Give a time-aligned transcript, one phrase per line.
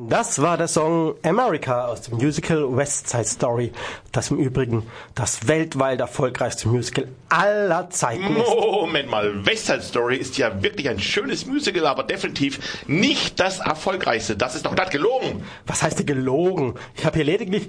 [0.00, 3.72] Das war der Song America aus dem Musical West Side Story,
[4.12, 4.84] das im Übrigen
[5.16, 8.46] das weltweit erfolgreichste Musical aller Zeiten ist.
[8.48, 13.58] Moment mal, West Side Story ist ja wirklich ein schönes Musical, aber definitiv nicht das
[13.58, 14.36] erfolgreichste.
[14.36, 15.42] Das ist doch glatt gelogen.
[15.66, 16.74] Was heißt denn gelogen?
[16.94, 17.66] Ich habe hier lediglich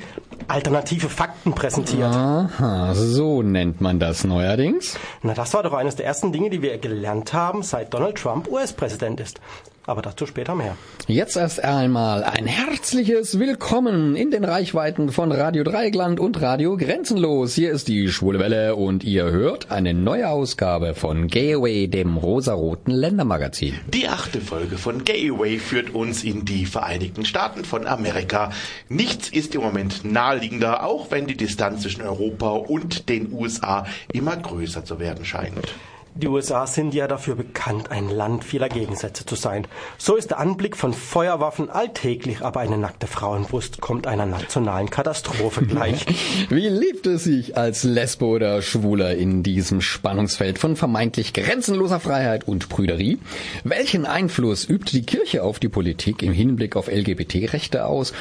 [0.48, 2.14] alternative Fakten präsentiert.
[2.14, 5.00] Aha, so nennt man das neuerdings.
[5.24, 8.48] Na, das war doch eines der ersten Dinge, die wir gelernt haben, seit Donald Trump
[8.48, 9.42] US-Präsident ist.
[9.86, 10.78] Aber dazu später mehr.
[11.08, 17.56] Jetzt erst einmal ein herzliches Willkommen in den Reichweiten von Radio Dreigland und Radio Grenzenlos.
[17.56, 22.18] Hier ist die Schwule Welle und ihr hört eine neue Ausgabe von Gay Away, dem
[22.18, 23.80] rosaroten Ländermagazin.
[23.88, 28.52] Die achte Folge von Gay Away führt uns in die Vereinigten Staaten von Amerika.
[28.90, 34.38] Nichts ist im Moment naheliegender, auch wenn die Distanz zwischen Europa und den USA immer
[34.38, 35.74] größer zu werden scheint.
[36.20, 39.66] Die USA sind ja dafür bekannt, ein Land vieler Gegensätze zu sein.
[39.98, 45.66] So ist der Anblick von Feuerwaffen alltäglich, aber eine nackte Frauenbrust kommt einer nationalen Katastrophe
[45.66, 46.06] gleich.
[46.50, 52.46] Wie liebt es sich als Lesbo oder Schwuler in diesem Spannungsfeld von vermeintlich grenzenloser Freiheit
[52.46, 53.20] und Prüderie?
[53.64, 58.12] Welchen Einfluss übt die Kirche auf die Politik im Hinblick auf LGBT-Rechte aus?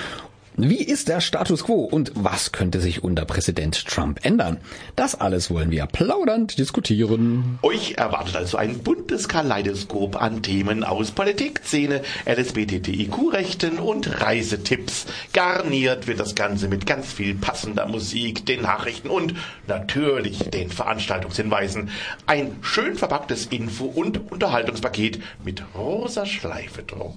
[0.60, 4.56] Wie ist der Status quo und was könnte sich unter Präsident Trump ändern?
[4.96, 7.60] Das alles wollen wir plaudernd diskutieren.
[7.62, 15.06] Euch erwartet also ein buntes Kaleidoskop an Themen aus Politik, Szene, LSBTTIQ-Rechten und Reisetipps.
[15.32, 19.34] Garniert wird das Ganze mit ganz viel passender Musik, den Nachrichten und
[19.68, 21.90] natürlich den Veranstaltungshinweisen.
[22.26, 27.14] Ein schön verpacktes Info- und Unterhaltungspaket mit rosa Schleife drum.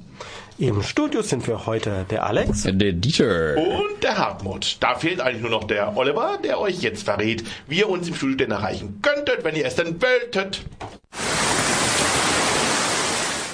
[0.61, 4.77] Im Studio sind wir heute der Alex, der Dieter und der Hartmut.
[4.79, 8.15] Da fehlt eigentlich nur noch der Oliver, der euch jetzt verrät, wie ihr uns im
[8.15, 10.61] Studio denn erreichen könntet, wenn ihr es denn wolltet.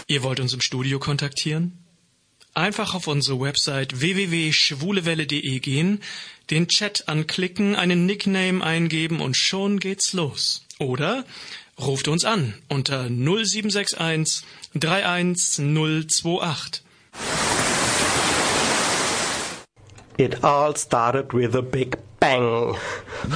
[0.07, 1.83] Ihr wollt uns im Studio kontaktieren?
[2.53, 6.01] Einfach auf unsere Website www.schwulewelle.de gehen,
[6.49, 10.65] den Chat anklicken, einen Nickname eingeben und schon geht's los.
[10.79, 11.23] Oder
[11.79, 16.81] ruft uns an unter 0761 31028.
[20.17, 22.75] It all started with a big bang.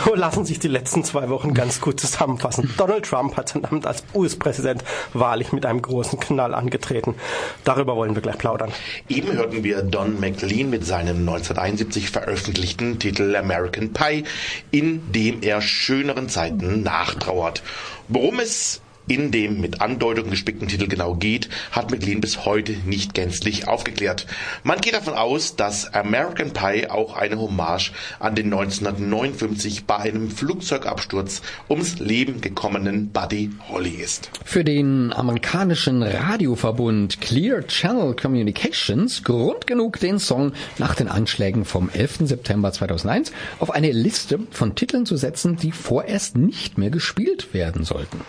[0.03, 2.74] So lassen sich die letzten zwei Wochen ganz gut zusammenfassen.
[2.78, 4.84] Donald Trump hat sein Amt als US-Präsident
[5.14, 7.16] wahrlich mit einem großen Knall angetreten.
[7.64, 8.72] Darüber wollen wir gleich plaudern.
[9.09, 14.24] Eben hörten wir Don McLean mit seinem 1971 veröffentlichten Titel American Pie,
[14.72, 17.62] in dem er schöneren Zeiten nachtrauert.
[18.08, 23.13] Worum es in dem mit Andeutungen gespickten Titel genau geht, hat McLean bis heute nicht
[23.13, 24.25] gänzlich aufgeklärt.
[24.63, 30.29] Man geht davon aus, dass American Pie auch eine Hommage an den 1959 bei einem
[30.29, 34.29] Flugzeugabsturz ums Leben gekommenen Buddy Holly ist.
[34.45, 41.90] Für den amerikanischen Radioverbund Clear Channel Communications Grund genug, den Song nach den Anschlägen vom
[41.90, 42.19] 11.
[42.23, 47.84] September 2001 auf eine Liste von Titeln zu setzen, die vorerst nicht mehr gespielt werden
[47.84, 48.22] sollten.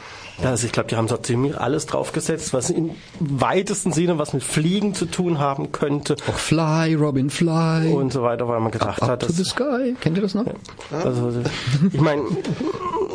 [0.43, 4.43] Also ich glaube, die haben so ziemlich alles draufgesetzt, was im weitesten Sinne was mit
[4.43, 6.17] Fliegen zu tun haben könnte.
[6.29, 7.93] Auch Fly, Robin Fly.
[7.93, 9.95] Und so weiter, weil man gedacht Up hat, to the sky.
[10.01, 10.47] Kennt ihr das noch?
[10.47, 10.99] Ja.
[11.05, 11.33] Also,
[11.93, 12.23] ich meine,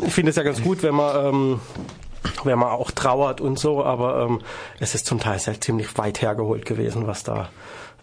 [0.05, 1.59] ich finde es ja ganz gut, wenn man ähm,
[2.43, 4.39] wenn man auch trauert und so, aber ähm,
[4.79, 7.49] es ist zum Teil sehr ziemlich weit hergeholt gewesen, was da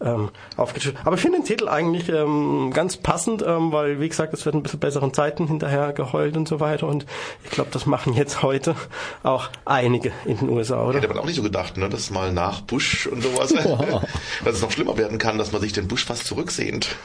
[0.01, 0.99] ähm, aufgeschrieben.
[1.05, 4.55] Aber ich finde den Titel eigentlich ähm, ganz passend, ähm, weil wie gesagt, es wird
[4.55, 6.87] ein bisschen besseren Zeiten hinterher geheult und so weiter.
[6.87, 7.07] Und
[7.45, 8.75] ich glaube, das machen jetzt heute
[9.23, 10.99] auch einige in den USA, oder?
[10.99, 11.89] Hätte man auch nicht so gedacht, ne?
[11.89, 14.03] dass mal nach Bush und sowas, wow.
[14.45, 16.97] dass es noch schlimmer werden kann, dass man sich den Bush fast zurücksehnt.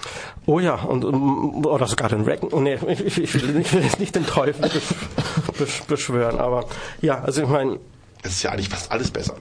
[0.46, 2.50] Oh ja, und oder sogar den Reagan.
[2.52, 4.70] Oh, nee, ich, ich, will, ich will jetzt nicht den Teufel
[5.58, 6.66] besch beschwören, aber
[7.02, 7.80] ja, also ich meine.
[8.24, 9.36] Es ist ja eigentlich fast alles besser.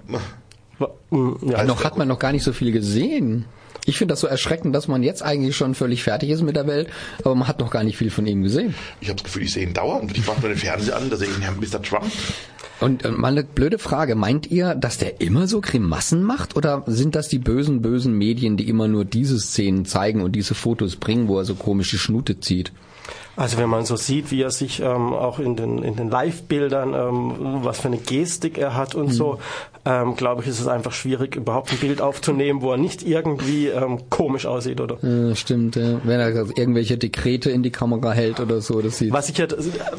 [0.79, 1.37] Ne?
[1.43, 3.45] Ja, noch hat man noch gar nicht so viel gesehen.
[3.85, 6.67] Ich finde das so erschreckend, dass man jetzt eigentlich schon völlig fertig ist mit der
[6.67, 6.89] Welt,
[7.25, 8.75] aber man hat noch gar nicht viel von ihm gesehen.
[9.01, 10.17] Ich habe das Gefühl, ich sehe ihn dauernd.
[10.17, 11.81] Ich mache mir den Fernseher an, da sehe ich Herrn Mr.
[11.83, 12.05] Trump.
[12.81, 14.15] Und äh, mal eine blöde Frage.
[14.15, 16.57] Meint ihr, dass der immer so Grimassen macht?
[16.57, 20.55] Oder sind das die bösen, bösen Medien, die immer nur diese Szenen zeigen und diese
[20.55, 22.73] Fotos bringen, wo er so komische Schnute zieht?
[23.37, 26.93] Also wenn man so sieht, wie er sich ähm, auch in den, in den Live-Bildern,
[26.93, 29.13] ähm, was für eine Gestik er hat und mhm.
[29.13, 29.39] so,
[29.89, 33.69] ähm, glaube ich, ist es einfach schwierig, überhaupt ein Bild aufzunehmen, wo er nicht irgendwie
[33.69, 34.99] ähm, komisch aussieht, oder?
[35.01, 35.99] Ja, stimmt, ja.
[36.05, 39.15] Wenn er irgendwelche Dekrete in die Kamera hält oder so, das sieht.
[39.15, 39.47] Was ich ja,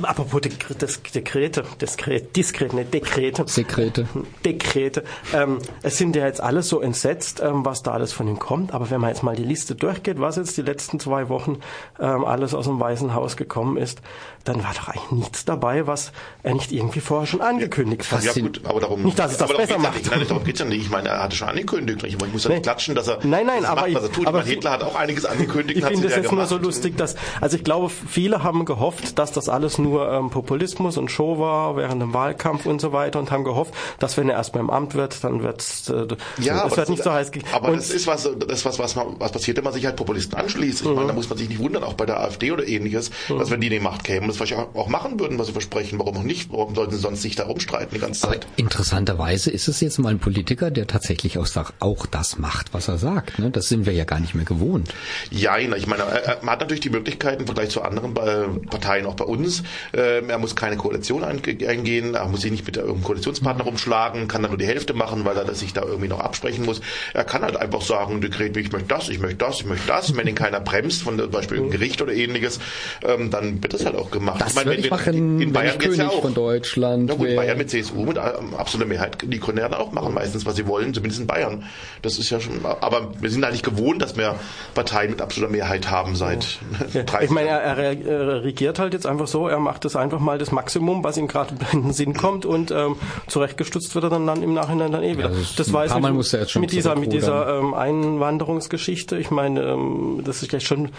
[0.04, 3.46] apropos Dekrete, Dekrete, Diskret, Diskrete, ne, Dekrete.
[3.48, 4.08] Sekrete.
[4.46, 5.04] Dekrete.
[5.34, 8.76] Ähm, es sind ja jetzt alles so entsetzt, ähm, was da alles von ihm kommt,
[8.76, 11.58] aber wenn man jetzt mal die Liste durchgeht, was jetzt die letzten zwei Wochen
[12.00, 14.04] ähm, alles aus dem Weißen Haus gekommen ist,
[14.46, 16.12] dann war doch eigentlich nichts dabei, was
[16.44, 18.24] er nicht irgendwie vorher schon angekündigt hat.
[18.24, 19.94] Ja gut, aber darum, nicht, dass es das besser gemacht.
[19.96, 20.82] Ja nicht, nein, darum geht's ja nicht.
[20.82, 22.04] Ich meine, er hatte schon angekündigt.
[22.04, 22.56] Ich muss ja Nee.
[22.56, 24.28] nicht klatschen, dass er Nein, nein, das aber macht, was er tut.
[24.28, 25.80] aber ich meine, Hitler hat auch einiges angekündigt.
[25.80, 29.32] Ich finde ja jetzt nur so lustig, dass, also ich glaube, viele haben gehofft, dass
[29.32, 33.32] das alles nur ähm, Populismus und Show war während dem Wahlkampf und so weiter und
[33.32, 36.08] haben gehofft, dass wenn er erstmal im Amt wird, dann wird's, äh,
[36.40, 37.32] Ja, es wird nicht das, so heiß.
[37.54, 39.96] aber und, das ist was, das ist was, was, was passiert, wenn man sich halt
[39.96, 40.82] Populisten anschließt.
[40.82, 40.96] Ich Mhm.
[40.96, 43.60] meine, da muss man sich nicht wundern, auch bei der AfD oder ähnliches, dass wenn
[43.62, 46.00] die in die Macht kämen, das vielleicht auch, machen würden, was sie versprechen.
[46.00, 46.52] Warum auch nicht?
[46.52, 48.48] Warum sollten sie sonst sich da rumstreiten die ganze Aber Zeit?
[48.56, 51.48] interessanterweise ist es jetzt mal ein Politiker, der tatsächlich auch,
[51.80, 53.40] auch das macht, was er sagt.
[53.40, 53.52] Ne?
[53.52, 54.94] Das sind wir ja gar nicht mehr gewohnt.
[55.32, 58.68] Ja, ich meine, er- er- man hat natürlich die Möglichkeit im Vergleich zu anderen äh,
[58.70, 62.66] Parteien, auch bei uns, äh, er muss keine Koalition einge- eingehen, er muss sich nicht
[62.66, 66.08] mit irgendeinem Koalitionspartner rumschlagen, kann dann nur die Hälfte machen, weil er sich da irgendwie
[66.08, 66.82] noch absprechen muss.
[67.14, 70.16] Er kann halt einfach sagen, Dekret, ich möchte das, ich möchte das, ich möchte das.
[70.16, 72.60] Wenn ihn keiner bremst, von zum Beispiel im Gericht oder ähnliches,
[73.04, 74.19] ähm, dann wird das halt auch gemacht.
[74.40, 76.22] Das meine, würde ich wenn- machen, in wenn Bayern ich geht's ja König auch.
[76.22, 77.36] von Deutschland Ja gut.
[77.36, 80.56] Bayern mit CSU, mit ähm, absoluter Mehrheit, die können ja dann auch machen meistens, was
[80.56, 81.64] sie wollen, zumindest in Bayern.
[82.02, 84.36] Das ist ja schon, aber wir sind eigentlich gewohnt, dass wir
[84.74, 86.60] Parteien mit absoluter Mehrheit haben seit
[86.94, 89.86] Ja, 30 ich meine, er, er, re- er regiert halt jetzt einfach so, er macht
[89.86, 92.96] das einfach mal das Maximum, was ihm gerade in den Sinn kommt und ähm,
[93.28, 95.30] zurechtgestutzt wird er dann, dann im Nachhinein dann eh wieder.
[95.30, 99.18] das ist- das paar Mal mit, musste jetzt schon mit dieser, mit dieser ähm, Einwanderungsgeschichte.
[99.18, 100.90] Ich meine, ähm, das ist jetzt schon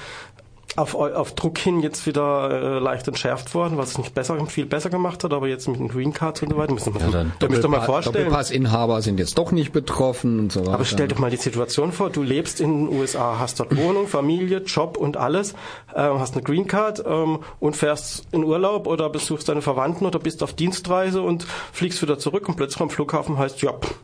[0.77, 4.67] auf, auf Druck hin jetzt wieder äh, leicht entschärft worden, was es nicht besser, viel
[4.67, 7.11] besser gemacht hat, aber jetzt mit den Green Cards und so weiter, müssen wir, Ja,
[7.11, 8.15] dann ihr mal Doppelpa- vorstellen.
[8.27, 10.75] Doppelpassinhaber sind jetzt doch nicht betroffen und so weiter.
[10.75, 14.07] Aber stell doch mal die Situation vor, du lebst in den USA, hast dort Wohnung,
[14.07, 15.55] Familie, Job und alles,
[15.95, 20.19] ähm, hast eine Green Card ähm, und fährst in Urlaub oder besuchst deine Verwandten oder
[20.21, 23.95] bist auf Dienstreise und fliegst wieder zurück und plötzlich am Flughafen heißt, ja, pff,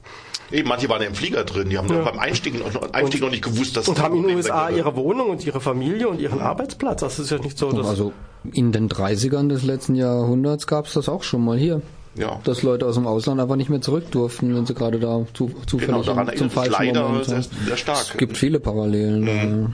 [0.52, 2.02] Eben, manche waren ja im Flieger drin, die haben Ja.
[2.02, 4.94] beim Einstieg noch, Einstieg noch nicht gewusst, dass und das haben in den USA ihre
[4.96, 7.00] Wohnung und ihre Familie und ihren Arbeitsplatz.
[7.00, 7.86] Das ist ja nicht so, dass...
[7.86, 8.12] Also
[8.52, 11.82] in den 30ern des letzten Jahrhunderts gab es das auch schon mal hier.
[12.14, 12.40] Ja.
[12.44, 15.50] Dass Leute aus dem Ausland einfach nicht mehr zurück durften, wenn sie gerade da zu,
[15.66, 17.54] zufällig Genau, daran zum falschen leider Moment sehr, sind.
[17.66, 18.06] sehr stark.
[18.12, 19.26] Es gibt viele Parallelen.
[19.26, 19.70] ja.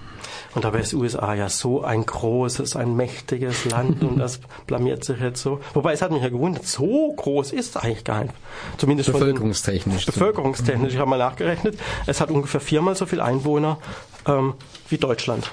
[0.55, 5.19] Und dabei ist USA ja so ein großes, ein mächtiges Land und das blamiert sich
[5.19, 5.61] jetzt so.
[5.73, 8.35] Wobei es hat mich ja gewundert, so groß ist es eigentlich gar nicht.
[8.77, 10.05] Zumindest den- Bevölkerungstechnisch.
[10.07, 13.79] Bevölkerungstechnisch, ich habe mal nachgerechnet, es hat ungefähr viermal so viele Einwohner
[14.27, 14.55] ähm,
[14.91, 15.51] wie Deutschland.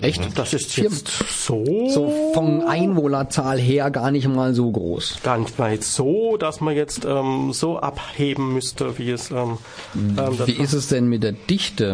[0.00, 0.36] Echt?
[0.36, 5.18] Das ist jetzt so, So von Einwohnerzahl her gar nicht mal so groß.
[5.22, 9.58] gar nicht mal jetzt so, dass man jetzt ähm, so abheben müsste, wie es ähm,
[9.94, 11.92] ähm, Wie ist es denn mit der Dichte?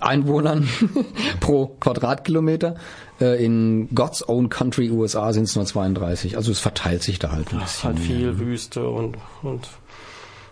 [0.00, 0.68] Einwohnern
[1.40, 2.74] pro Quadratkilometer.
[3.20, 6.36] Äh, In God's Own Country USA sind es nur 32.
[6.36, 7.88] Also es verteilt sich da halt ein Es ist bisschen.
[7.94, 9.68] halt viel Wüste und, und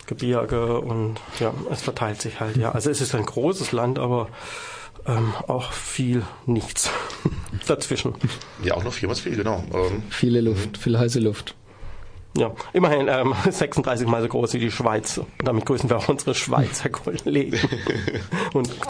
[0.07, 2.73] Gebirge und ja, es verteilt sich halt, ja.
[2.73, 4.29] Also es ist ein großes Land, aber
[5.09, 6.91] ähm, auch viel nichts
[7.67, 8.15] dazwischen.
[8.63, 9.65] Ja, auch noch viermal so viel, genau.
[9.73, 11.55] Ähm, Viele Luft, viel heiße Luft.
[12.37, 15.19] Ja, immerhin ähm, 36 mal so groß wie die Schweiz.
[15.19, 17.59] Und damit grüßen wir auch unsere Schweizer Kollegen
[18.53, 18.81] und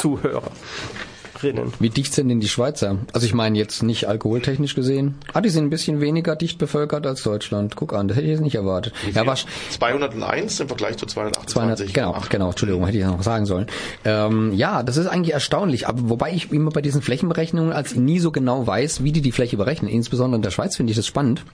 [1.38, 1.72] Zuhörerinnen.
[1.78, 2.98] Wie dicht sind denn die Schweizer?
[3.12, 5.16] Also ich meine jetzt nicht alkoholtechnisch gesehen.
[5.32, 7.76] Ah, die sind ein bisschen weniger dicht bevölkert als Deutschland.
[7.76, 8.92] Guck an, das hätte ich jetzt nicht erwartet.
[9.12, 9.36] Ja, war
[9.70, 11.92] 201 im Vergleich zu 228.
[11.92, 13.66] 200, genau, genau, Entschuldigung, hätte ich noch sagen sollen.
[14.04, 18.18] Ähm, ja, das ist eigentlich erstaunlich, aber wobei ich immer bei diesen Flächenberechnungen als nie
[18.18, 19.90] so genau weiß, wie die die Fläche berechnen.
[19.90, 21.44] Insbesondere in der Schweiz finde ich das spannend.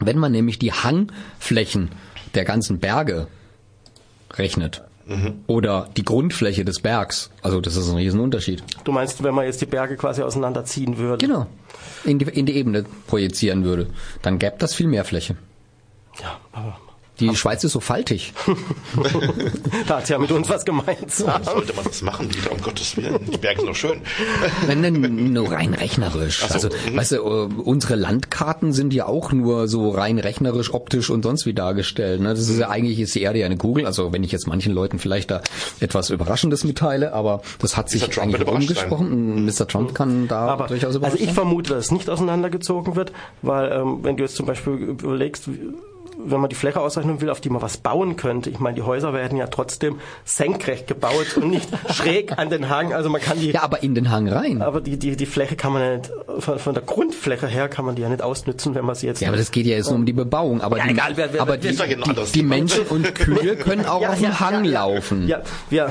[0.00, 1.90] Wenn man nämlich die Hangflächen
[2.34, 3.26] der ganzen Berge
[4.34, 4.87] rechnet
[5.46, 8.62] oder die Grundfläche des Bergs, also das ist ein Riesenunterschied.
[8.84, 11.26] Du meinst, wenn man jetzt die Berge quasi auseinanderziehen würde?
[11.26, 11.46] Genau.
[12.04, 13.88] In die, in die Ebene projizieren würde,
[14.22, 15.36] dann gäbe das viel mehr Fläche.
[16.20, 16.78] Ja, aber
[17.20, 18.32] Die Schweiz ist so faltig.
[19.86, 21.42] da hat ja mit uns was gemeinsam.
[21.42, 23.18] Sollte man das machen, Dieter, um Gottes Willen.
[23.30, 24.00] Die Berge sind doch schön.
[24.66, 26.40] Wenn denn nur rein rechnerisch.
[26.46, 26.96] So, Also, mhm.
[26.96, 31.46] weißt du, äh, unsere Landkarten sind ja auch nur so rein rechnerisch, optisch und sonst
[31.46, 32.20] wie dargestellt.
[32.20, 32.28] Ne?
[32.30, 33.86] Das ist ja eigentlich ist die Erde ja eine Kugel.
[33.86, 35.42] Also wenn ich jetzt manchen Leuten vielleicht da
[35.80, 38.10] etwas Überraschendes mitteile, aber das hat sich Mr.
[38.10, 39.44] Trump eigentlich umgesprochen.
[39.44, 39.66] Mr.
[39.66, 43.72] Trump kann da Aber durchaus also überrascht ich vermute, dass es nicht auseinandergezogen wird, weil
[43.72, 45.58] ähm, wenn du jetzt zum Beispiel überlegst, wie-
[46.20, 48.82] wenn man die Fläche ausrechnen will, auf die man was bauen könnte, ich meine, die
[48.82, 52.92] Häuser werden ja trotzdem senkrecht gebaut und nicht schräg an den Hang.
[52.92, 54.60] Also man kann die, Ja, aber in den Hang rein.
[54.60, 56.10] aber die, die, die Fläche kann man ja nicht,
[56.40, 59.20] von, von der Grundfläche her kann man die ja nicht ausnützen, wenn man sie jetzt
[59.20, 60.60] Ja, aber das geht ja jetzt nur um die Bebauung.
[60.60, 62.42] Aber, Ja, die, egal, wer- wer- aber die, ein die, die.
[62.42, 65.28] Menschen und Kühe können auch Ja, auf dem ja, Hang laufen.
[65.28, 65.90] Ja, wir,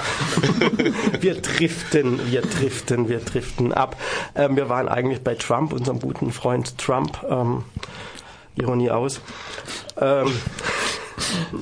[1.21, 3.95] wir driften, wir driften, wir driften ab.
[4.35, 7.25] Ähm, wir waren eigentlich bei Trump, unserem guten Freund Trump.
[7.29, 7.63] Ähm,
[8.55, 9.21] Ironie aus.
[9.99, 10.31] Ähm,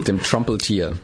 [0.05, 0.97] Dem Trumpeltier.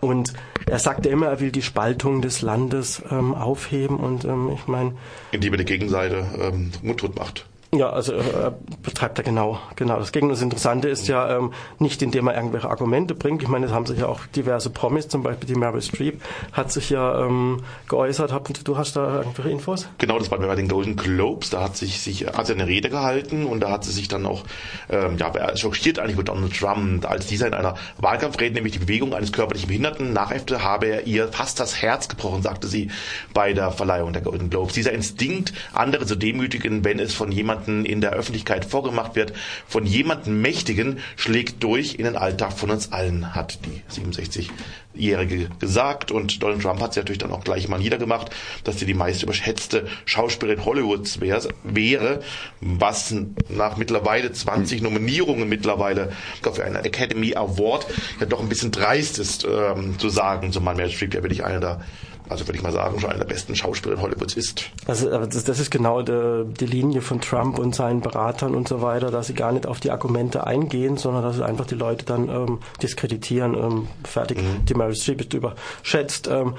[0.00, 0.32] Und
[0.66, 4.66] er sagt ja immer, er will die Spaltung des Landes ähm, aufheben und ähm, ich
[4.66, 4.92] meine.
[5.32, 7.46] Indem er die Gegenseite ähm, mundtot macht.
[7.70, 10.36] Ja, also äh, betreibt er genau, genau das Gegenteil.
[10.36, 13.42] Das Interessante ist ja ähm, nicht, indem er irgendwelche Argumente bringt.
[13.42, 16.22] Ich meine, das haben sich ja auch diverse Promis, zum Beispiel die Meryl Streep,
[16.52, 18.32] hat sich ja ähm, geäußert.
[18.32, 19.86] Hab, du hast da irgendwelche Infos?
[19.98, 21.50] Genau, das war bei den Golden Globes.
[21.50, 24.24] Da hat sich, sich hat sie eine Rede gehalten und da hat sie sich dann
[24.24, 24.44] auch
[24.88, 29.12] ähm, ja, schockiert eigentlich mit Donald Trump, als dieser in einer Wahlkampfrede nämlich die Bewegung
[29.12, 32.90] eines körperlichen Behinderten nachäffte, habe er ihr fast das Herz gebrochen, sagte sie
[33.34, 34.72] bei der Verleihung der Golden Globes.
[34.72, 39.32] Dieser Instinkt, andere zu demütigen, wenn es von jemandem jemanden in der Öffentlichkeit vorgemacht wird,
[39.66, 46.10] von jemandem Mächtigen, schlägt durch in den Alltag von uns allen, hat die 67-Jährige gesagt.
[46.12, 48.30] Und Donald Trump hat sie natürlich dann auch gleich mal niedergemacht,
[48.64, 52.20] dass sie die meist überschätzte Schauspielerin Hollywoods wäre,
[52.60, 53.14] was
[53.48, 56.12] nach mittlerweile 20 Nominierungen mittlerweile
[56.52, 57.86] für einen Academy Award
[58.20, 61.60] ja doch ein bisschen dreist ist, ähm, zu sagen, zumal Meryl Streep ja wirklich einer
[61.60, 61.80] der
[62.28, 64.70] also würde ich mal sagen, schon einer der besten Schauspieler in Hollywoods ist.
[64.86, 69.10] Also das, ist genau die, die, Linie von Trump und seinen Beratern und so weiter,
[69.10, 72.28] dass sie gar nicht auf die Argumente eingehen, sondern dass sie einfach die Leute dann
[72.28, 73.54] ähm, diskreditieren.
[73.54, 74.64] Ähm, fertig, mhm.
[74.66, 76.28] die Mary Streep ist überschätzt.
[76.28, 76.54] Ähm,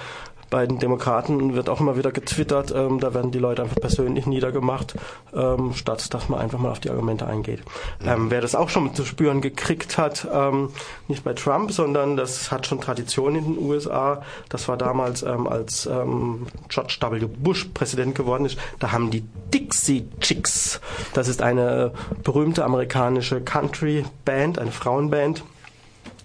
[0.50, 4.26] bei den Demokraten wird auch immer wieder getwittert, ähm, da werden die Leute einfach persönlich
[4.26, 4.96] niedergemacht,
[5.34, 7.62] ähm, statt dass man einfach mal auf die Argumente eingeht.
[8.06, 10.70] Ähm, wer das auch schon zu spüren gekriegt hat, ähm,
[11.08, 14.22] nicht bei Trump, sondern das hat schon Tradition in den USA.
[14.50, 17.26] Das war damals, ähm, als ähm, George W.
[17.26, 20.80] Bush Präsident geworden ist, da haben die Dixie Chicks,
[21.14, 21.92] das ist eine
[22.24, 25.44] berühmte amerikanische Country Band, eine Frauenband,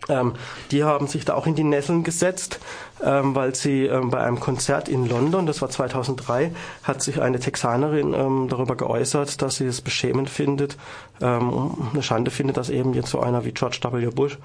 [0.09, 0.35] ähm,
[0.71, 2.61] die haben sich da auch in die Nesseln gesetzt,
[3.03, 7.41] ähm, weil sie ähm, bei einem Konzert in London, das war 2003, hat sich eine
[7.41, 10.77] Texanerin ähm, darüber geäußert, dass sie es beschämend findet,
[11.21, 14.07] ähm, eine Schande findet, dass eben jetzt so einer wie George W.
[14.07, 14.39] Bush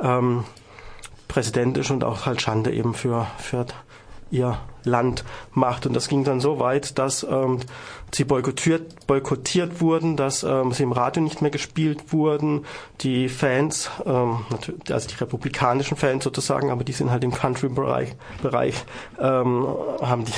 [0.00, 0.44] ähm,
[1.28, 3.66] Präsident ist und auch halt Schande eben für, für
[4.30, 5.86] ihr Land macht.
[5.86, 7.60] Und das ging dann so weit, dass ähm,
[8.14, 12.64] sie boykottiert, boykottiert wurden, dass ähm, sie im Radio nicht mehr gespielt wurden.
[13.00, 14.44] Die Fans, ähm,
[14.88, 18.84] also die republikanischen Fans sozusagen, aber die sind halt im Country-Bereich, Bereich,
[19.18, 19.66] ähm,
[20.00, 20.32] haben die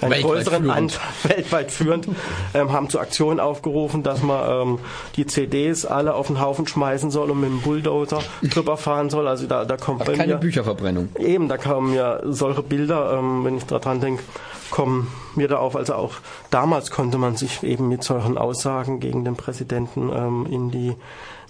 [0.00, 2.08] einen weltweit größeren Anteil, weltweit führend,
[2.54, 4.78] ähm, haben zu Aktionen aufgerufen, dass man ähm,
[5.16, 9.28] die CDs alle auf den Haufen schmeißen soll und mit dem Bulldozer drüber fahren soll.
[9.28, 11.10] Also da, da kommt Ach, keine mir, Bücherverbrennung.
[11.18, 14.22] Eben, da kommen ja solche Bilder, ähm, wenn ich daran denke,
[14.70, 15.76] kommen mir da auf.
[15.76, 16.14] Also auch
[16.50, 20.94] damals konnte man sich eben mit solchen Aussagen gegen den Präsidenten ähm, in die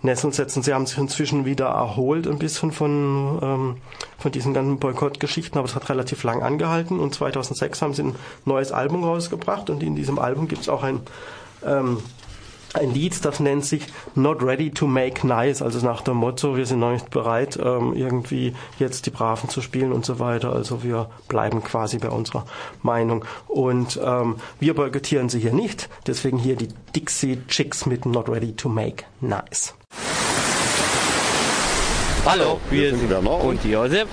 [0.02, 0.62] Nesseln setzen.
[0.62, 3.76] Sie haben sich inzwischen wieder erholt ein bisschen von, ähm,
[4.18, 8.16] von diesen ganzen Boykottgeschichten, aber es hat relativ lang angehalten und 2006 haben sie ein
[8.44, 11.00] neues Album rausgebracht und in diesem Album gibt es auch ein
[11.64, 11.98] ähm,
[12.74, 16.66] ein Lied, das nennt sich Not Ready to Make Nice, also nach dem Motto, wir
[16.66, 20.52] sind noch nicht bereit, ähm, irgendwie jetzt die Braven zu spielen und so weiter.
[20.52, 22.46] Also wir bleiben quasi bei unserer
[22.82, 23.24] Meinung.
[23.48, 28.54] Und ähm, wir boykottieren sie hier nicht, deswegen hier die Dixie Chicks mit Not Ready
[28.54, 29.74] to Make Nice.
[32.24, 34.08] Hallo, wir, sind Werner und Josef,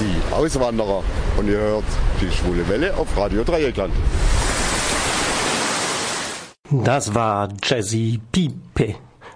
[0.00, 1.04] die Auswanderer.
[1.38, 1.84] Und ihr hört
[2.20, 3.94] die Schwule Welle auf Radio Dreieckland.
[6.70, 8.94] Das war Jazzy Pipe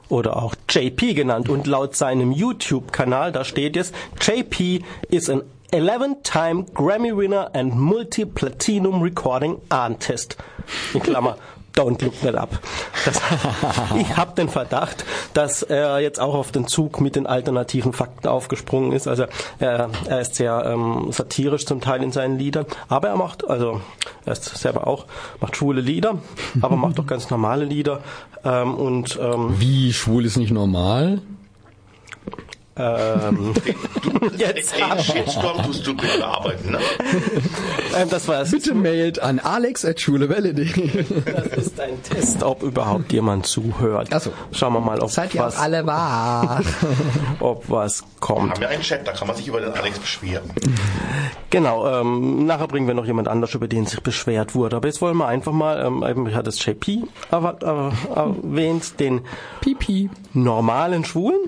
[0.08, 6.64] oder auch JP genannt und laut seinem YouTube-Kanal, da steht jetzt, JP is an 11-time
[6.72, 10.38] Grammy winner and multi-platinum recording artist.
[10.94, 11.36] In Klammer.
[11.78, 12.58] Don't look that up.
[13.04, 13.20] Das,
[14.00, 18.26] ich habe den Verdacht, dass er jetzt auch auf den Zug mit den alternativen Fakten
[18.26, 19.06] aufgesprungen ist.
[19.06, 19.26] Also
[19.60, 23.80] er, er ist sehr ähm, satirisch zum Teil in seinen Liedern, aber er macht, also
[24.26, 25.06] er ist selber auch,
[25.40, 26.18] macht schwule Lieder,
[26.60, 28.00] aber macht auch ganz normale Lieder.
[28.44, 31.22] Ähm, und ähm, Wie schwul ist nicht normal?
[32.78, 33.54] Ähm,
[34.02, 36.78] du, jetzt den Shitstorm tust du bitte bearbeiten, ne?
[37.96, 38.50] ähm, das war's.
[38.50, 41.04] Bitte mailt an alex.schulewelle.de.
[41.24, 44.12] Das ist ein Test, ob überhaupt jemand zuhört.
[44.12, 44.30] Achso.
[44.52, 46.62] Schauen wir mal, ob Seid ihr was, alle wahr?
[47.40, 48.48] ob was kommt.
[48.48, 50.50] Wir haben ja einen Chat, da kann man sich über den Alex beschweren.
[51.50, 54.76] Genau, ähm, nachher bringen wir noch jemand anders, über den sich beschwert wurde.
[54.76, 59.22] Aber jetzt wollen wir einfach mal, ähm, ich hatte es JP erwähnt, den
[59.60, 61.38] Pipi normalen Schwulen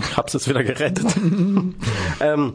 [0.00, 1.06] ich hab's jetzt wieder gerettet.
[2.20, 2.54] ähm,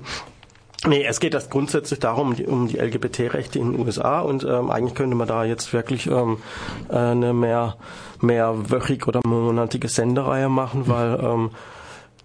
[0.85, 4.93] Nee, es geht erst grundsätzlich darum, um die LGBT-Rechte in den USA und ähm, eigentlich
[4.93, 6.37] könnte man da jetzt wirklich ähm,
[6.89, 7.77] eine mehr,
[8.21, 11.49] mehrwöchig oder monatige Sendereihe machen, weil ähm,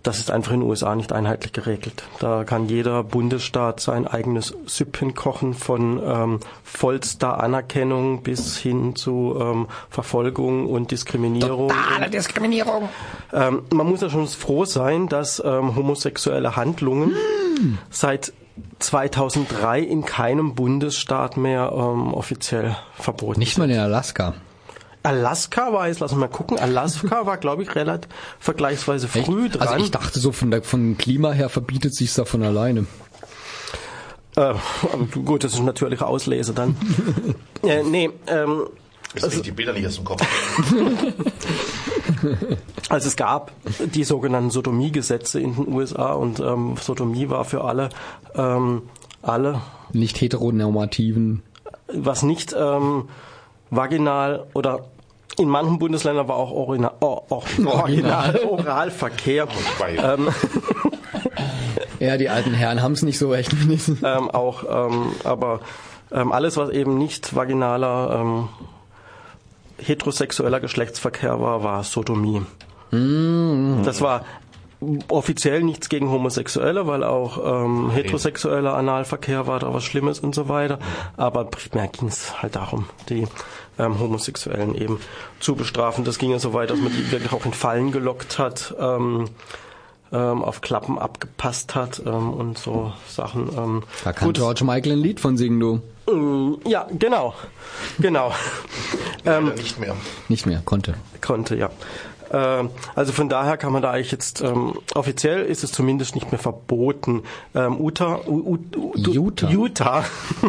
[0.03, 2.05] das ist einfach in den USA nicht einheitlich geregelt.
[2.19, 9.37] Da kann jeder Bundesstaat sein eigenes Süppchen kochen von ähm, vollster Anerkennung bis hin zu
[9.41, 11.69] ähm, Verfolgung und Diskriminierung.
[11.69, 12.89] Totale Diskriminierung.
[13.33, 17.15] Ähm, man muss ja schon froh sein, dass ähm, homosexuelle Handlungen
[17.91, 18.33] seit
[18.81, 23.39] 2003 in keinem Bundesstaat mehr ähm, offiziell verboten.
[23.39, 24.35] Nicht mal in Alaska.
[25.03, 29.57] Alaska war jetzt, lass uns mal gucken, Alaska war, glaube ich, relativ vergleichsweise früh Echt?
[29.57, 29.69] dran.
[29.69, 32.87] Also ich dachte so von der, vom Klima her verbietet sich's da von alleine.
[34.37, 34.55] äh,
[35.25, 36.77] gut, das ist natürliche Auslese dann.
[37.63, 38.69] äh, nee, ähm,
[39.15, 40.27] Jetzt ich die Bilder nicht aus dem Kopf.
[42.89, 43.53] Also es gab
[43.95, 47.89] die sogenannten Sodomiegesetze in den USA und ähm, Sodomie war für alle,
[48.35, 48.83] ähm,
[49.23, 49.61] alle,
[49.93, 51.43] Nicht heteronormativen.
[51.93, 53.09] was nicht ähm,
[53.71, 54.85] vaginal oder
[55.39, 59.49] in manchen Bundesländern war auch Orina, oh, oh, Original, Oralverkehr
[59.99, 60.29] ähm,
[62.01, 63.55] Ja, die alten Herren haben's nicht so recht.
[64.03, 65.61] ähm, auch, ähm, aber
[66.11, 68.49] ähm, alles, was eben nicht vaginaler ähm,
[69.79, 72.43] heterosexueller Geschlechtsverkehr war, war Sodomie.
[72.91, 74.25] Das war
[75.09, 80.49] offiziell nichts gegen Homosexuelle, weil auch ähm, heterosexueller Analverkehr war da was Schlimmes und so
[80.49, 80.79] weiter.
[81.17, 83.27] Aber primär ging es halt darum, die
[83.79, 85.00] ähm, Homosexuellen eben
[85.41, 86.05] zu bestrafen.
[86.05, 88.75] Das ging ja so weit, dass man die wirklich auch in Fallen gelockt hat.
[88.79, 89.29] Ähm,
[90.12, 93.49] ähm, auf Klappen abgepasst hat ähm, und so Sachen.
[93.57, 96.61] Ähm, Da kann George Michael ein Lied von singen, du.
[96.69, 97.35] ja, genau,
[97.99, 98.33] genau.
[99.25, 99.97] ähm, nicht mehr.
[100.29, 100.95] Nicht mehr, konnte.
[101.23, 101.71] konnte, ja.
[102.33, 106.33] Ähm, Also von daher kann man da eigentlich jetzt, ähm, offiziell ist es zumindest nicht
[106.33, 107.23] mehr verboten.
[107.55, 109.49] Ähm, Utah, Utah.
[109.51, 110.05] Utah.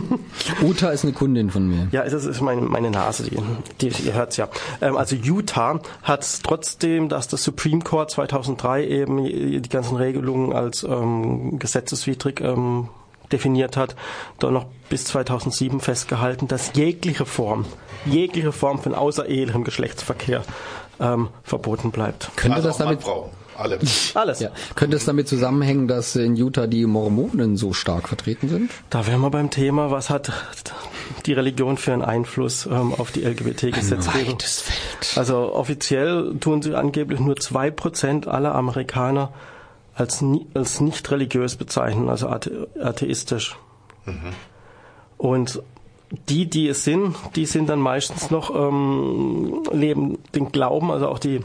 [0.62, 1.88] Uta ist eine Kundin von mir.
[1.92, 3.38] Ja, das ist meine, meine Nase, die,
[3.82, 4.48] die, ihr hört's ja.
[4.82, 10.84] Ähm, also Utah hat trotzdem, dass das Supreme Court 2003 eben die ganzen Regelungen als
[10.84, 12.90] ähm, gesetzeswidrig ähm,
[13.32, 13.96] definiert hat,
[14.40, 17.66] doch noch bis 2007 festgehalten, dass jegliche Form,
[18.06, 20.44] jegliche Form von außerehelichem Geschlechtsverkehr
[21.00, 22.32] ähm, verboten bleibt.
[22.36, 23.00] Könnte Also das damit.
[23.56, 23.80] Alle.
[24.16, 24.40] Alles.
[24.40, 28.72] ja, könnte es damit zusammenhängen, dass in Utah die Mormonen so stark vertreten sind?
[28.90, 30.32] Da wären wir beim Thema, was hat
[31.28, 34.38] die Religion für einen Einfluss ähm, auf die LGBT-Gesetzgebung?
[35.16, 39.32] Also offiziell tun sie angeblich nur zwei Prozent aller Amerikaner
[39.94, 43.56] als, als nicht religiös bezeichnen, also athe atheistisch.
[45.17, 45.62] Und
[46.30, 51.19] die, die es sind, die sind dann meistens noch ähm, leben den Glauben, also auch
[51.19, 51.41] die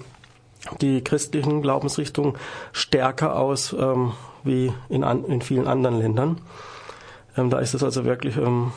[0.80, 2.34] die christlichen Glaubensrichtungen
[2.72, 4.12] stärker aus ähm,
[4.44, 6.40] wie in, an, in vielen anderen Ländern.
[7.36, 8.72] Ähm, da ist es also wirklich ähm,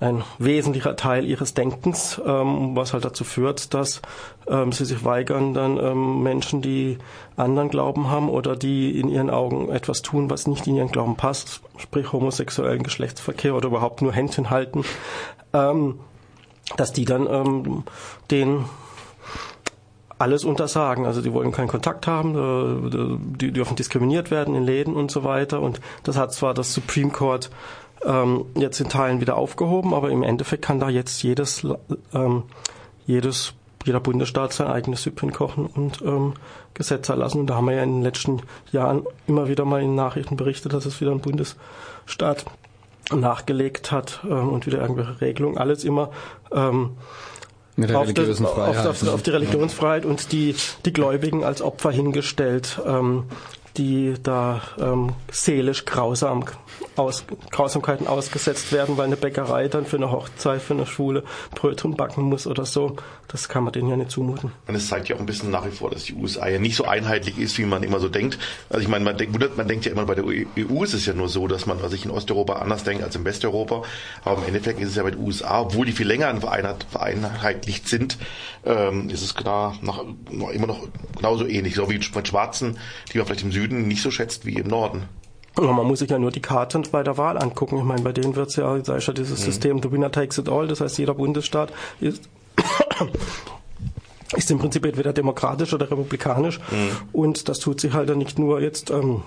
[0.00, 4.02] ein wesentlicher Teil ihres Denkens, ähm, was halt dazu führt, dass
[4.48, 6.98] ähm, sie sich weigern, dann ähm, Menschen, die
[7.36, 11.16] anderen Glauben haben oder die in ihren Augen etwas tun, was nicht in ihren Glauben
[11.16, 14.84] passt, sprich homosexuellen Geschlechtsverkehr oder überhaupt nur Händchen halten,
[15.52, 16.00] ähm,
[16.76, 17.84] dass die dann ähm,
[18.30, 18.64] den
[20.18, 21.06] alles untersagen.
[21.06, 25.24] Also die wollen keinen Kontakt haben, äh, die dürfen diskriminiert werden in Läden und so
[25.24, 25.60] weiter.
[25.60, 27.50] Und das hat zwar das Supreme Court
[28.06, 31.66] ähm, jetzt in Teilen wieder aufgehoben, aber im Endeffekt kann da jetzt jedes,
[32.12, 32.44] ähm,
[33.06, 36.34] jedes jeder Bundesstaat sein eigenes Süppchen kochen und ähm,
[36.72, 37.40] Gesetze erlassen.
[37.40, 38.40] Und da haben wir ja in den letzten
[38.72, 42.46] Jahren immer wieder mal in Nachrichten berichtet, dass es wieder ein Bundesstaat
[43.12, 45.58] nachgelegt hat ähm, und wieder irgendwelche Regelungen.
[45.58, 46.10] Alles immer
[46.52, 46.96] ähm,
[47.92, 53.24] auf, das, auf, auf, auf die Religionsfreiheit und die, die Gläubigen als Opfer hingestellt, ähm,
[53.76, 56.44] die da ähm, seelisch grausam
[56.96, 61.96] aus, Grausamkeiten ausgesetzt werden, weil eine Bäckerei dann für eine Hochzeit, für eine Schwule Brötchen
[61.96, 62.96] backen muss oder so.
[63.28, 64.52] Das kann man denen ja nicht zumuten.
[64.68, 66.76] Und es zeigt ja auch ein bisschen nach wie vor, dass die USA ja nicht
[66.76, 68.38] so einheitlich ist, wie man immer so denkt.
[68.70, 71.14] Also ich meine, man denkt, man denkt ja immer, bei der EU ist es ja
[71.14, 73.82] nur so, dass man sich in Osteuropa anders denkt als in Westeuropa.
[74.24, 76.32] Aber im Endeffekt ist es ja bei den USA, obwohl die viel länger
[76.90, 78.18] vereinheitlicht sind,
[78.64, 81.74] ähm, ist es klar, noch, immer noch genauso ähnlich.
[81.74, 82.78] So wie mit Schwarzen,
[83.12, 85.08] die man vielleicht im Süden nicht so schätzt wie im Norden.
[85.60, 87.78] Ja, man muss sich ja nur die Karten bei der Wahl angucken.
[87.78, 90.38] Ich meine, bei denen wird es ja, da ist ja dieses System, the winner takes
[90.38, 90.66] it all.
[90.66, 92.28] Das heißt, jeder Bundesstaat ist,
[94.36, 96.58] ist im Prinzip entweder demokratisch oder republikanisch.
[97.12, 99.22] Und das tut sich halt dann nicht nur jetzt, ähm,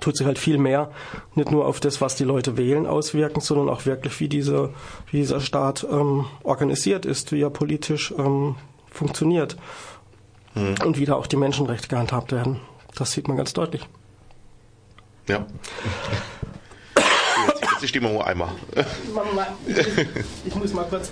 [0.00, 0.90] tut sich halt viel mehr,
[1.36, 4.70] nicht nur auf das, was die Leute wählen, auswirken, sondern auch wirklich, wie dieser,
[5.12, 8.56] wie dieser Staat ähm, organisiert ist, wie er politisch ähm,
[8.90, 9.56] funktioniert.
[10.54, 12.60] Und wie da auch die Menschenrechte gehandhabt werden.
[12.94, 13.88] Das sieht man ganz deutlich.
[15.28, 15.46] Ja.
[17.46, 18.50] Jetzt, jetzt die Stimmung nur einmal.
[20.44, 21.10] Ich muss mal kurz.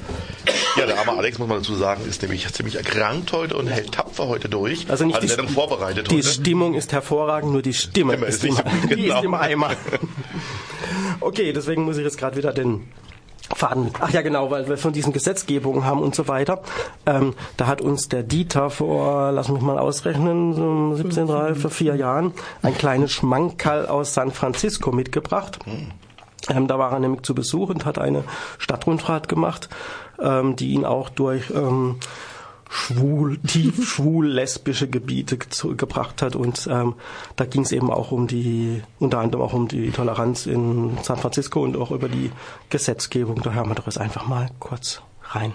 [0.76, 3.92] Ja, der arme Alex, muss man dazu sagen, ist nämlich ziemlich erkrankt heute und hält
[3.92, 4.88] tapfer heute durch.
[4.90, 6.28] Also nicht Hat die, vorbereitet die heute.
[6.28, 9.22] Stimmung ist hervorragend, nur die Stimme Stimme ist, ist im, die ist genau.
[9.22, 9.70] im Eimer.
[11.20, 12.88] Okay, deswegen muss ich jetzt gerade wieder den
[13.54, 13.90] Faden.
[14.00, 16.62] Ach ja, genau, weil wir von diesen Gesetzgebungen haben und so weiter.
[17.06, 21.70] Ähm, da hat uns der Dieter vor, lass mich mal ausrechnen, so 17, 3, vor
[21.70, 25.58] vier Jahren ein kleines Schmankerl aus San Francisco mitgebracht.
[26.48, 28.24] Ähm, da war er nämlich zu Besuch und hat eine
[28.58, 29.68] Stadtrundfahrt gemacht,
[30.20, 31.96] ähm, die ihn auch durch ähm,
[32.70, 36.36] schwul, tief schwul-lesbische Gebiete zu, gebracht hat.
[36.36, 36.94] Und ähm,
[37.36, 41.18] da ging es eben auch um die, unter anderem auch um die Toleranz in San
[41.18, 42.30] Francisco und auch über die
[42.70, 43.42] Gesetzgebung.
[43.42, 45.52] Da hören wir doch jetzt einfach mal kurz rein.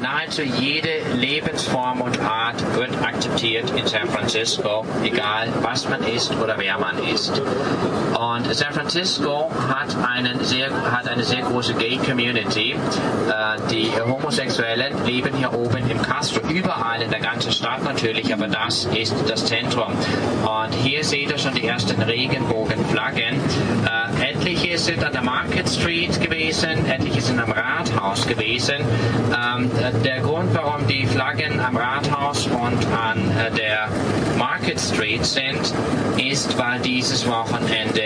[0.00, 6.56] Nahezu jede Lebensform und Art wird akzeptiert in San Francisco, egal was man ist oder
[6.56, 7.42] wer man ist.
[8.18, 12.72] Und San Francisco hat, einen sehr, hat eine sehr große Gay-Community.
[12.72, 12.76] Äh,
[13.70, 18.84] die Homosexuellen leben hier oben im Castro, überall in der ganzen Stadt natürlich, aber das
[18.86, 19.92] ist das Zentrum.
[20.42, 23.40] Und hier seht ihr schon die ersten Regenbogenflaggen.
[24.20, 28.76] Etliche sind an der Market Street gewesen, etliche sind am Rathaus gewesen.
[28.76, 29.70] Ähm,
[30.04, 33.88] der Grund, warum die Flaggen am Rathaus und an äh, der
[34.36, 35.72] Market Street sind,
[36.16, 38.02] ist, weil dieses Wochenende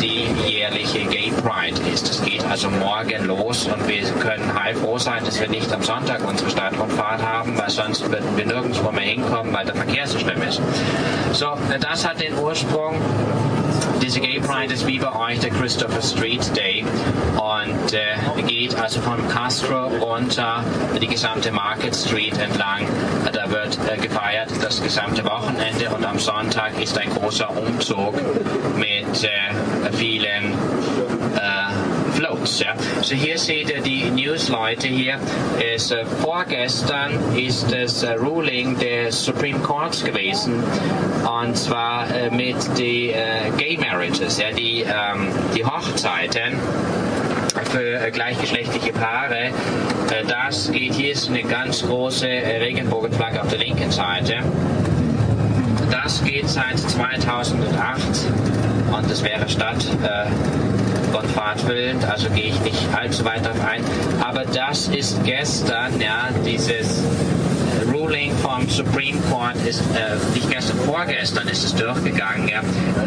[0.00, 2.08] die jährliche Gay Pride ist.
[2.08, 6.26] Es geht also morgen los und wir können heilfroh sein, dass wir nicht am Sonntag
[6.26, 10.42] unsere Stadtrundfahrt haben, weil sonst würden wir nirgendwo mehr hinkommen, weil der Verkehr so schlimm
[10.42, 10.60] ist.
[11.32, 13.00] So, das hat den Ursprung
[14.02, 16.84] diese Gay Pride ist wie bei euch der Christopher Street Day
[17.36, 20.64] und äh, geht also vom Castro runter
[21.00, 22.86] die gesamte Market Street entlang.
[23.32, 28.14] Da wird äh, gefeiert das gesamte Wochenende und am Sonntag ist ein großer Umzug
[28.76, 30.54] mit äh, vielen
[32.46, 32.60] Floats.
[32.60, 32.74] Ja.
[33.02, 35.18] So hier seht ihr die News-Leute hier.
[35.74, 40.62] Ist, äh, vorgestern ist das äh, Ruling des Supreme Courts gewesen
[41.42, 46.58] und zwar äh, mit den äh, Gay Marriages, ja, die, ähm, die Hochzeiten
[47.70, 49.50] für gleichgeschlechtliche Paare.
[50.28, 54.36] Das geht hier ist eine ganz große Regenbogenflagge auf der linken Seite.
[55.90, 58.02] Das geht seit 2008
[58.92, 59.84] und es wäre statt
[61.34, 63.82] Fahrtwild, also gehe ich nicht allzu weit darauf ein.
[64.22, 67.02] Aber das ist gestern, ja, dieses
[68.06, 72.62] Ruling vom Supreme Court ist äh, nicht gestern, vorgestern ist es durchgegangen, ja,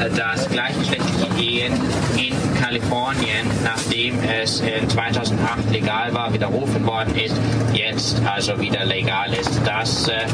[0.09, 1.73] dass gleichgeschlechtliche Ehen
[2.17, 7.35] in Kalifornien, nachdem es in 2008 legal war, widerrufen worden ist,
[7.73, 9.61] jetzt also wieder legal ist.
[9.65, 10.25] Das äh,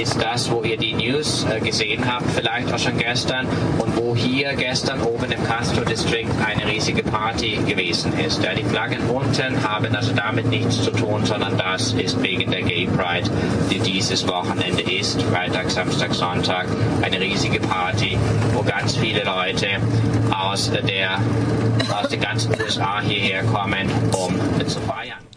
[0.00, 3.46] ist das, wo ihr die News äh, gesehen habt, vielleicht auch schon gestern
[3.78, 8.42] und wo hier gestern oben im Castro District eine riesige Party gewesen ist.
[8.42, 12.62] Ja, die Flaggen unten haben also damit nichts zu tun, sondern das ist wegen der
[12.62, 13.30] Gay Pride,
[13.70, 16.66] die dieses Wochenende ist, Freitag, Samstag, Sonntag,
[17.02, 18.16] eine riesige Party,
[18.54, 19.66] wo ganz viele Leute
[20.30, 21.18] aus der
[21.92, 24.34] aus den ganzen USA hierher kommen, um
[24.66, 25.27] zu feiern.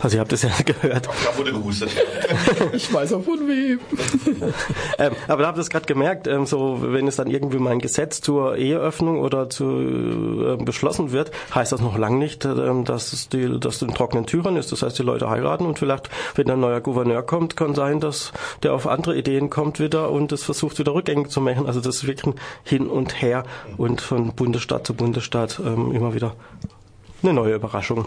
[0.00, 1.06] Also ihr habt es ja gehört.
[1.06, 1.90] Da wurde gehustet.
[2.72, 3.80] ich weiß auch von wem.
[4.98, 7.70] ähm, aber da habt ihr es gerade gemerkt, ähm, so wenn es dann irgendwie mal
[7.70, 12.54] ein Gesetz zur Eheöffnung oder zu äh, beschlossen wird, heißt das noch lange nicht, äh,
[12.84, 14.72] dass es die, dass in trockenen Türen ist.
[14.72, 18.32] Das heißt, die Leute heiraten und vielleicht, wenn ein neuer Gouverneur kommt, kann sein, dass
[18.62, 21.66] der auf andere Ideen kommt wieder und es versucht wieder rückgängig zu machen.
[21.66, 23.44] Also das ist wirklich ein Hin und Her
[23.76, 26.34] und von Bundesstaat zu Bundesstaat ähm, immer wieder
[27.22, 28.06] eine neue Überraschung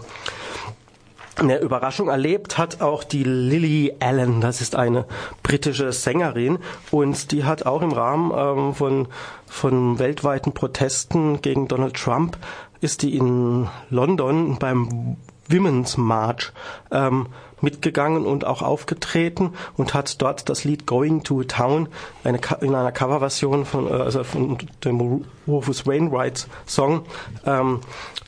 [1.40, 4.40] eine Überraschung erlebt hat auch die Lily Allen.
[4.40, 5.06] Das ist eine
[5.42, 6.58] britische Sängerin
[6.90, 9.08] und die hat auch im Rahmen ähm, von,
[9.46, 12.36] von weltweiten Protesten gegen Donald Trump
[12.80, 15.16] ist die in London beim
[15.48, 16.52] Women's March
[16.90, 17.26] ähm,
[17.62, 21.88] mitgegangen und auch aufgetreten und hat dort das Lied Going to a Town
[22.24, 27.04] eine, in einer Coverversion von, äh, also von dem Rufus Wainwright Song
[27.46, 27.80] ähm,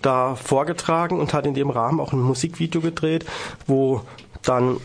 [0.03, 3.27] da vorgetragen und hat in dem Rahmen auch ein Musikvideo gedreht,
[3.66, 4.01] wo
[4.42, 4.79] dann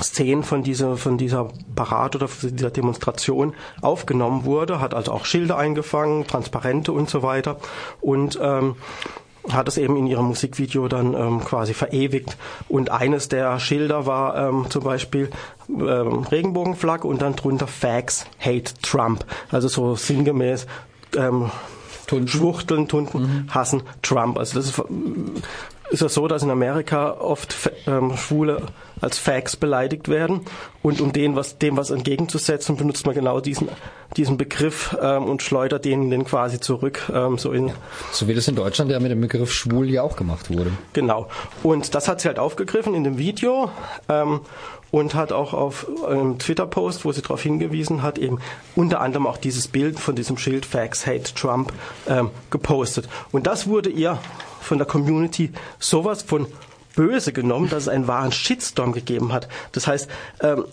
[0.00, 5.24] Szenen von dieser, von dieser Parade oder von dieser Demonstration aufgenommen wurde, hat also auch
[5.24, 7.56] Schilder eingefangen, Transparente und so weiter.
[8.00, 8.76] Und ähm,
[9.52, 12.36] hat es eben in ihrem Musikvideo dann ähm, quasi verewigt.
[12.68, 15.30] Und eines der Schilder war ähm, zum Beispiel
[15.68, 19.24] ähm, Regenbogenflagge und dann drunter Facts Hate Trump.
[19.50, 20.66] Also so sinngemäß
[21.16, 21.50] ähm,
[22.06, 22.28] Tunden.
[22.28, 23.54] Schwuchteln, Tunden, mhm.
[23.54, 24.38] hassen Trump.
[24.38, 24.82] Also das ist,
[25.90, 27.54] ist ja so, dass in Amerika oft
[27.86, 28.62] ähm, Schwule
[29.00, 30.40] als Fags beleidigt werden
[30.82, 33.68] und um denen was, dem was entgegenzusetzen, benutzt man genau diesen,
[34.16, 37.02] diesen Begriff ähm, und schleudert den, den quasi zurück.
[37.12, 37.72] Ähm, so, in,
[38.12, 40.70] so wie das in Deutschland ja mit dem Begriff schwul ja auch gemacht wurde.
[40.92, 41.28] Genau.
[41.62, 43.70] Und das hat sie halt aufgegriffen in dem Video.
[44.08, 44.40] Ähm,
[44.92, 48.38] und hat auch auf einem Twitter-Post, wo sie darauf hingewiesen hat, eben
[48.76, 51.72] unter anderem auch dieses Bild von diesem Schild Facts Hate Trump
[52.08, 53.08] ähm, gepostet.
[53.32, 54.18] Und das wurde ihr
[54.66, 56.46] von der Community sowas von
[56.94, 59.48] böse genommen, dass es einen wahren Shitstorm gegeben hat.
[59.72, 60.08] Das heißt,
[60.40, 60.64] ähm,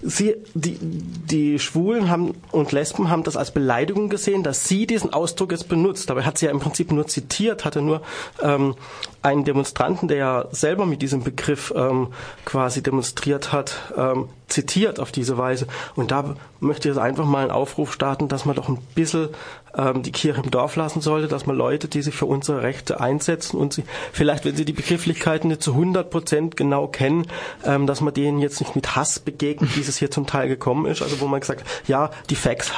[0.00, 5.12] Sie, die, die Schwulen haben und Lesben haben das als Beleidigung gesehen, dass sie diesen
[5.12, 6.08] Ausdruck jetzt benutzt.
[6.08, 8.02] Dabei hat sie ja im Prinzip nur zitiert, hatte nur
[8.40, 8.76] ähm,
[9.22, 12.08] einen Demonstranten, der ja selber mit diesem Begriff ähm,
[12.44, 15.66] quasi demonstriert hat, ähm, zitiert auf diese Weise.
[15.96, 19.30] Und da möchte ich jetzt einfach mal einen Aufruf starten, dass man doch ein bisschen
[19.78, 23.00] ähm, die Kirche im Dorf lassen sollte, dass man Leute, die sich für unsere Rechte
[23.00, 27.26] einsetzen und sie vielleicht, wenn sie die Begrifflichkeiten nicht zu 100 Prozent genau kennen,
[27.64, 30.86] ähm, dass man denen jetzt nicht mit Hass begegnet, wie es hier zum Teil gekommen
[30.86, 31.02] ist.
[31.02, 32.72] Also wo man gesagt ja, die Facts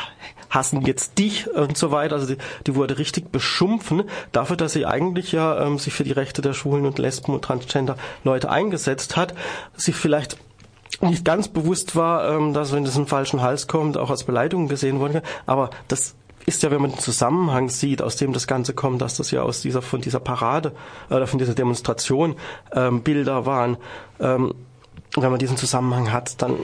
[0.51, 2.17] hassen jetzt dich und so weiter.
[2.17, 2.37] Also die,
[2.67, 6.53] die wurde richtig beschumpfen dafür, dass sie eigentlich ja ähm, sich für die Rechte der
[6.53, 9.35] Schwulen und Lesben und Transgender Leute eingesetzt hat,
[9.77, 10.37] sich vielleicht
[11.01, 14.25] nicht ganz bewusst war, ähm, dass wenn das in den falschen Hals kommt, auch als
[14.25, 15.23] Beleidigung gesehen wurde.
[15.47, 16.15] Aber das
[16.47, 19.43] ist ja, wenn man den Zusammenhang sieht, aus dem das Ganze kommt, dass das ja
[19.43, 20.73] aus dieser von dieser Parade
[21.09, 22.37] oder von dieser Demonstration
[22.73, 23.77] ähm, Bilder waren.
[24.19, 24.55] Ähm,
[25.17, 26.57] wenn man diesen Zusammenhang hat, dann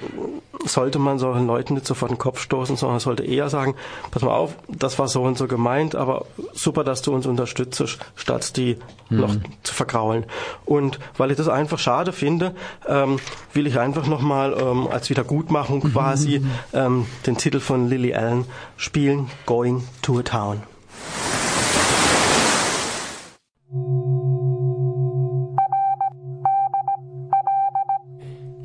[0.65, 3.75] sollte man solchen Leuten nicht sofort den Kopf stoßen, sondern sollte eher sagen,
[4.11, 7.99] pass mal auf, das war so und so gemeint, aber super, dass du uns unterstützt,
[8.15, 8.79] statt die
[9.09, 9.21] mhm.
[9.21, 10.25] noch zu vergraulen.
[10.65, 12.55] Und weil ich das einfach schade finde,
[12.87, 13.19] ähm,
[13.53, 15.93] will ich einfach nochmal ähm, als Wiedergutmachung mhm.
[15.93, 18.45] quasi ähm, den Titel von Lily Allen
[18.77, 20.63] spielen, Going to a Town.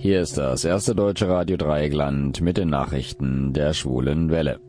[0.01, 4.59] Hier ist das erste deutsche Radio Dreieckland mit den Nachrichten der schwulen Welle.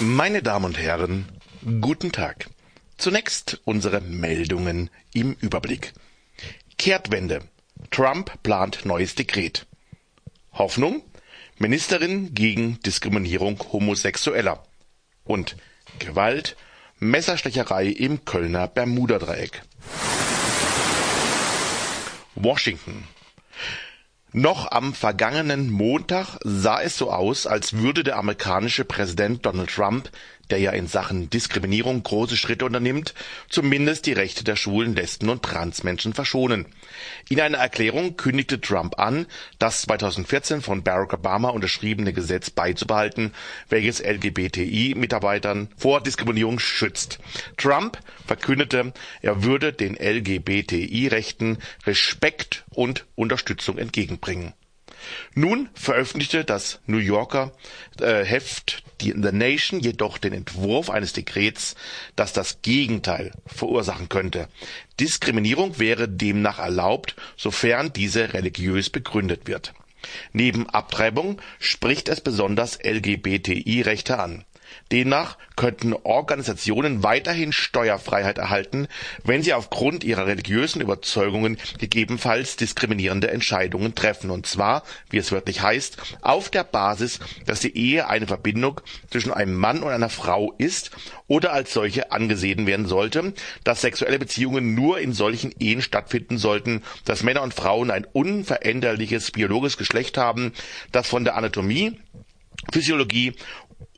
[0.00, 1.26] Meine Damen und Herren,
[1.80, 2.48] guten Tag.
[2.96, 5.92] Zunächst unsere Meldungen im Überblick.
[6.78, 7.42] Kehrtwende.
[7.92, 9.66] Trump plant neues Dekret.
[10.54, 11.04] Hoffnung?
[11.58, 14.64] Ministerin gegen Diskriminierung Homosexueller.
[15.22, 15.54] Und
[16.00, 16.56] Gewalt
[16.98, 19.62] Messerstecherei im Kölner Bermudadreieck.
[22.34, 23.08] Washington.
[24.32, 30.10] Noch am vergangenen Montag sah es so aus, als würde der amerikanische Präsident Donald Trump
[30.50, 33.14] der ja in Sachen Diskriminierung große Schritte unternimmt,
[33.48, 36.66] zumindest die Rechte der schwulen, Lesben und Transmenschen verschonen.
[37.28, 39.26] In einer Erklärung kündigte Trump an,
[39.58, 43.32] das 2014 von Barack Obama unterschriebene Gesetz beizubehalten,
[43.68, 47.18] welches LGBTI-Mitarbeitern vor Diskriminierung schützt.
[47.56, 54.52] Trump verkündete, er würde den LGBTI-Rechten Respekt und Unterstützung entgegenbringen.
[55.34, 57.52] Nun veröffentlichte das New Yorker
[58.00, 61.74] äh, Heft The Nation jedoch den Entwurf eines Dekrets,
[62.16, 64.48] das das Gegenteil verursachen könnte.
[64.98, 69.74] Diskriminierung wäre demnach erlaubt, sofern diese religiös begründet wird.
[70.32, 74.44] Neben Abtreibung spricht es besonders LGBTI-Rechte an
[74.92, 78.88] Demnach könnten Organisationen weiterhin Steuerfreiheit erhalten,
[79.24, 85.62] wenn sie aufgrund ihrer religiösen Überzeugungen gegebenenfalls diskriminierende Entscheidungen treffen, und zwar, wie es wörtlich
[85.62, 90.52] heißt, auf der Basis, dass die Ehe eine Verbindung zwischen einem Mann und einer Frau
[90.58, 90.90] ist
[91.26, 96.82] oder als solche angesehen werden sollte, dass sexuelle Beziehungen nur in solchen Ehen stattfinden sollten,
[97.04, 100.52] dass Männer und Frauen ein unveränderliches biologisches Geschlecht haben,
[100.92, 101.98] das von der Anatomie
[102.72, 103.34] Physiologie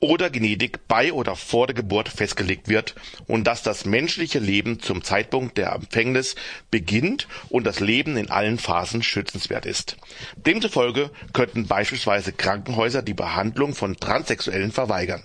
[0.00, 2.94] oder Genetik bei oder vor der Geburt festgelegt wird
[3.26, 6.36] und dass das menschliche Leben zum Zeitpunkt der Empfängnis
[6.70, 9.96] beginnt und das Leben in allen Phasen schützenswert ist.
[10.36, 15.24] Demzufolge könnten beispielsweise Krankenhäuser die Behandlung von Transsexuellen verweigern.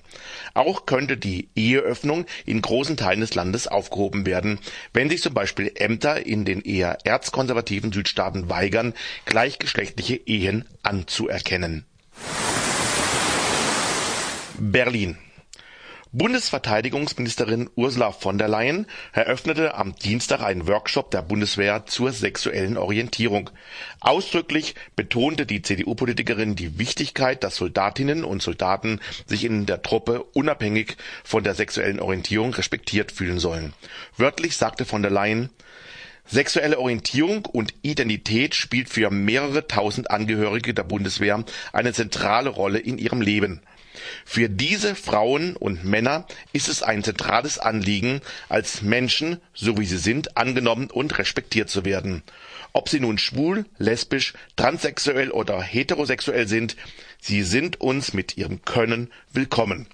[0.54, 4.60] Auch könnte die Eheöffnung in großen Teilen des Landes aufgehoben werden,
[4.94, 8.94] wenn sich zum Beispiel Ämter in den eher erzkonservativen Südstaaten weigern,
[9.26, 11.86] gleichgeschlechtliche Ehen anzuerkennen.
[14.58, 15.18] Berlin.
[16.16, 23.50] Bundesverteidigungsministerin Ursula von der Leyen eröffnete am Dienstag einen Workshop der Bundeswehr zur sexuellen Orientierung.
[24.00, 30.98] Ausdrücklich betonte die CDU-Politikerin die Wichtigkeit, dass Soldatinnen und Soldaten sich in der Truppe unabhängig
[31.24, 33.74] von der sexuellen Orientierung respektiert fühlen sollen.
[34.16, 35.50] Wörtlich sagte von der Leyen,
[36.26, 42.98] Sexuelle Orientierung und Identität spielt für mehrere tausend Angehörige der Bundeswehr eine zentrale Rolle in
[42.98, 43.62] ihrem Leben.
[44.26, 49.98] Für diese Frauen und Männer ist es ein zentrales Anliegen, als Menschen, so wie sie
[49.98, 52.24] sind, angenommen und respektiert zu werden.
[52.72, 56.76] Ob sie nun schwul, lesbisch, transsexuell oder heterosexuell sind,
[57.22, 59.88] sie sind uns mit ihrem Können willkommen.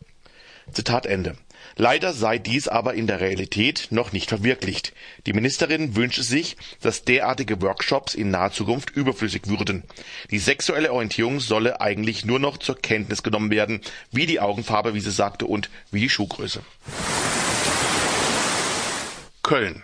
[0.72, 1.36] Zitat Ende.
[1.82, 4.92] Leider sei dies aber in der Realität noch nicht verwirklicht.
[5.26, 9.84] Die Ministerin wünsche sich, dass derartige Workshops in naher Zukunft überflüssig würden.
[10.30, 13.80] Die sexuelle Orientierung solle eigentlich nur noch zur Kenntnis genommen werden,
[14.12, 16.62] wie die Augenfarbe, wie sie sagte, und wie die Schuhgröße.
[19.42, 19.82] Köln.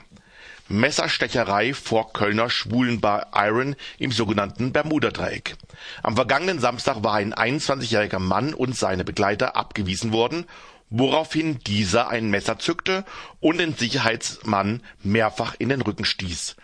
[0.67, 5.55] Messerstecherei vor Kölner Schwulenbar Iron im sogenannten Bermuda-Dreieck.
[6.03, 10.45] Am vergangenen Samstag war ein 21-jähriger Mann und seine Begleiter abgewiesen worden,
[10.89, 13.05] woraufhin dieser ein Messer zückte
[13.39, 16.55] und den Sicherheitsmann mehrfach in den Rücken stieß.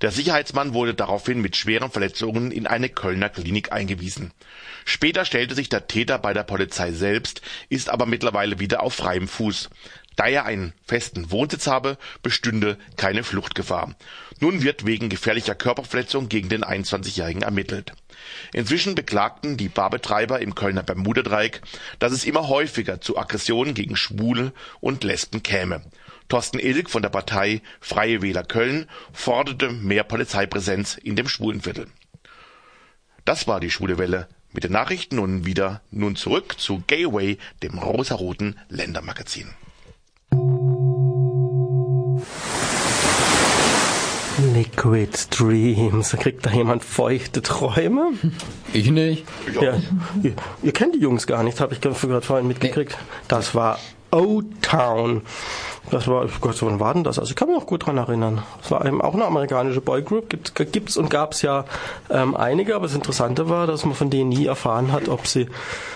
[0.00, 4.32] Der Sicherheitsmann wurde daraufhin mit schweren Verletzungen in eine Kölner Klinik eingewiesen.
[4.84, 9.28] Später stellte sich der Täter bei der Polizei selbst, ist aber mittlerweile wieder auf freiem
[9.28, 9.70] Fuß.
[10.16, 13.94] Da er einen festen Wohnsitz habe, bestünde keine Fluchtgefahr.
[14.40, 17.92] Nun wird wegen gefährlicher Körperverletzung gegen den 21-Jährigen ermittelt.
[18.52, 21.62] Inzwischen beklagten die Barbetreiber im Kölner Bermudadreieck,
[21.98, 25.82] dass es immer häufiger zu Aggressionen gegen Schwule und Lesben käme.
[26.28, 31.88] Thorsten Ilk von der Partei Freie Wähler Köln forderte mehr Polizeipräsenz in dem Schwulenviertel.
[33.24, 37.78] Das war die Schwule Welle mit den Nachrichten nun wieder nun zurück zu Gayway, dem
[37.78, 39.54] rosaroten Ländermagazin.
[44.54, 46.16] Liquid Dreams.
[46.18, 48.12] Kriegt da jemand feuchte Träume?
[48.72, 49.24] Ich nicht.
[49.60, 49.74] Ja.
[50.22, 52.96] Ihr, ihr kennt die Jungs gar nicht, habe ich gerade vorhin mitgekriegt.
[53.28, 53.78] Das war
[54.10, 55.22] O-Town.
[55.90, 57.18] Das war, Gott, wann war denn das?
[57.18, 58.42] Also ich kann mich noch gut dran erinnern.
[58.60, 60.28] Das war eben auch eine amerikanische Boygroup.
[60.28, 61.64] Gibt, gibt's und gab's ja
[62.10, 65.48] ähm, einige, aber das Interessante war, dass man von denen nie erfahren hat, ob sie,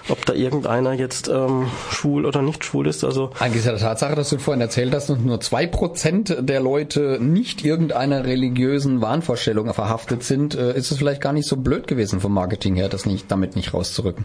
[0.09, 3.05] ob da irgendeiner jetzt ähm, schwul oder nicht schwul ist.
[3.05, 7.19] Also Angesichts der Tatsache, dass du vorhin erzählt hast, dass nur zwei Prozent der Leute
[7.21, 12.21] nicht irgendeiner religiösen Wahnvorstellung verhaftet sind, äh, ist es vielleicht gar nicht so blöd gewesen
[12.21, 14.25] vom Marketing her, das nicht damit nicht rauszurücken.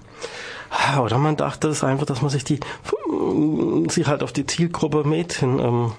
[1.02, 2.60] Oder man dachte es einfach, dass man sich die
[3.90, 5.92] sich halt auf die Zielgruppe Mädchen ähm,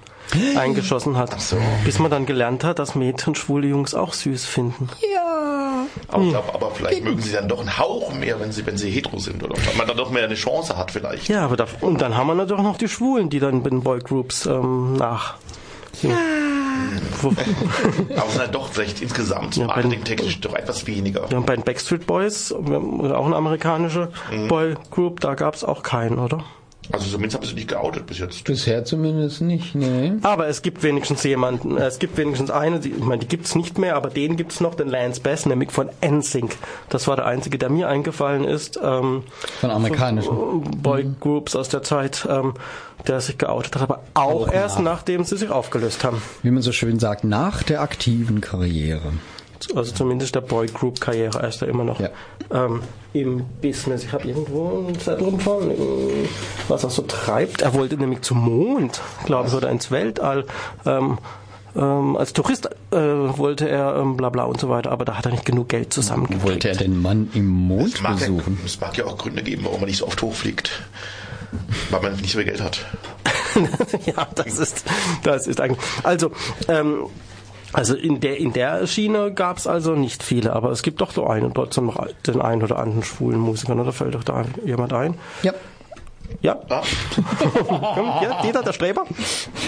[0.56, 1.40] eingeschossen hat.
[1.40, 1.56] so.
[1.84, 4.88] Bis man dann gelernt hat, dass Mädchen schwule Jungs auch süß finden.
[5.12, 5.86] Ja.
[6.08, 8.76] Aber, ich glaub, aber vielleicht mögen sie dann doch einen Hauch mehr, wenn sie, wenn
[8.76, 9.56] sie hetero sind, oder?
[9.56, 11.28] Weil man dann doch mehr eine Chance hat vielleicht.
[11.28, 13.82] Ja, aber da, und dann haben wir natürlich noch die Schwulen, die dann bei den
[13.82, 15.34] Boygroups ähm, nach.
[16.02, 16.16] Ja.
[17.22, 17.34] Aber
[18.26, 21.26] es sind halt doch vielleicht insgesamt Ja, bei den- marketingtechnisch doch etwas weniger.
[21.30, 24.10] Ja, und bei den Backstreet Boys, auch eine amerikanische
[24.48, 26.44] Boygroup, da gab's auch keinen, oder?
[26.92, 28.42] Also zumindest haben sie nicht geoutet bis jetzt.
[28.44, 30.12] Bisher zumindest nicht, nee.
[30.22, 33.54] Aber es gibt wenigstens jemanden, äh, es gibt wenigstens eine, die, ich meine, die gibt's
[33.54, 36.56] nicht mehr, aber den gibt's noch, den Lance Bass, nämlich von NSYNC.
[36.88, 38.78] Das war der einzige, der mir eingefallen ist.
[38.82, 39.22] Ähm,
[39.60, 40.62] Von amerikanischen.
[40.82, 42.54] Boygroups aus der Zeit, ähm,
[43.06, 44.96] der sich geoutet hat, aber auch, Auch erst nach.
[44.96, 46.20] nachdem sie sich aufgelöst haben.
[46.42, 49.12] Wie man so schön sagt, nach der aktiven Karriere.
[49.74, 52.08] Also zumindest der Boygroup-Karriere ist er immer noch Ja.
[52.52, 54.04] ähm, im Business.
[54.04, 55.72] Ich habe irgendwo einen Zettel rumfallen,
[56.68, 57.62] was er so treibt.
[57.62, 60.44] Er wollte nämlich zum Mond, glaube ich, oder ins Weltall.
[60.86, 61.18] Ähm,
[61.76, 65.26] ähm, als Tourist äh, wollte er ähm, bla bla und so weiter, aber da hat
[65.26, 66.44] er nicht genug Geld zusammengekriegt.
[66.44, 68.58] Wollte er den Mann im Mond Es mag, ja, besuchen?
[68.64, 70.82] es mag ja auch Gründe geben, warum man nicht so oft hochfliegt.
[71.90, 72.84] Weil man nicht so viel Geld hat.
[74.06, 74.84] ja, das ist,
[75.22, 75.78] das ist eigentlich.
[76.04, 76.30] Also,
[76.68, 77.06] ähm,
[77.72, 81.12] also in der in der Schiene gab es also nicht viele, aber es gibt doch
[81.12, 84.92] so einen trotzdem noch den einen oder anderen schwulen Musiker, oder fällt doch da jemand
[84.92, 85.14] ein?
[85.42, 85.52] Ja.
[86.42, 86.82] Ja, Ah,
[87.94, 89.04] komm, ja, Dieter, der Streber.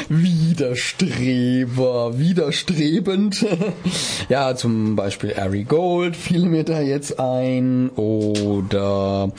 [0.08, 3.44] Widerstreber, widerstrebend.
[4.28, 7.90] ja, zum Beispiel Ari Gold fiel mir da jetzt ein.
[7.90, 9.30] Oder,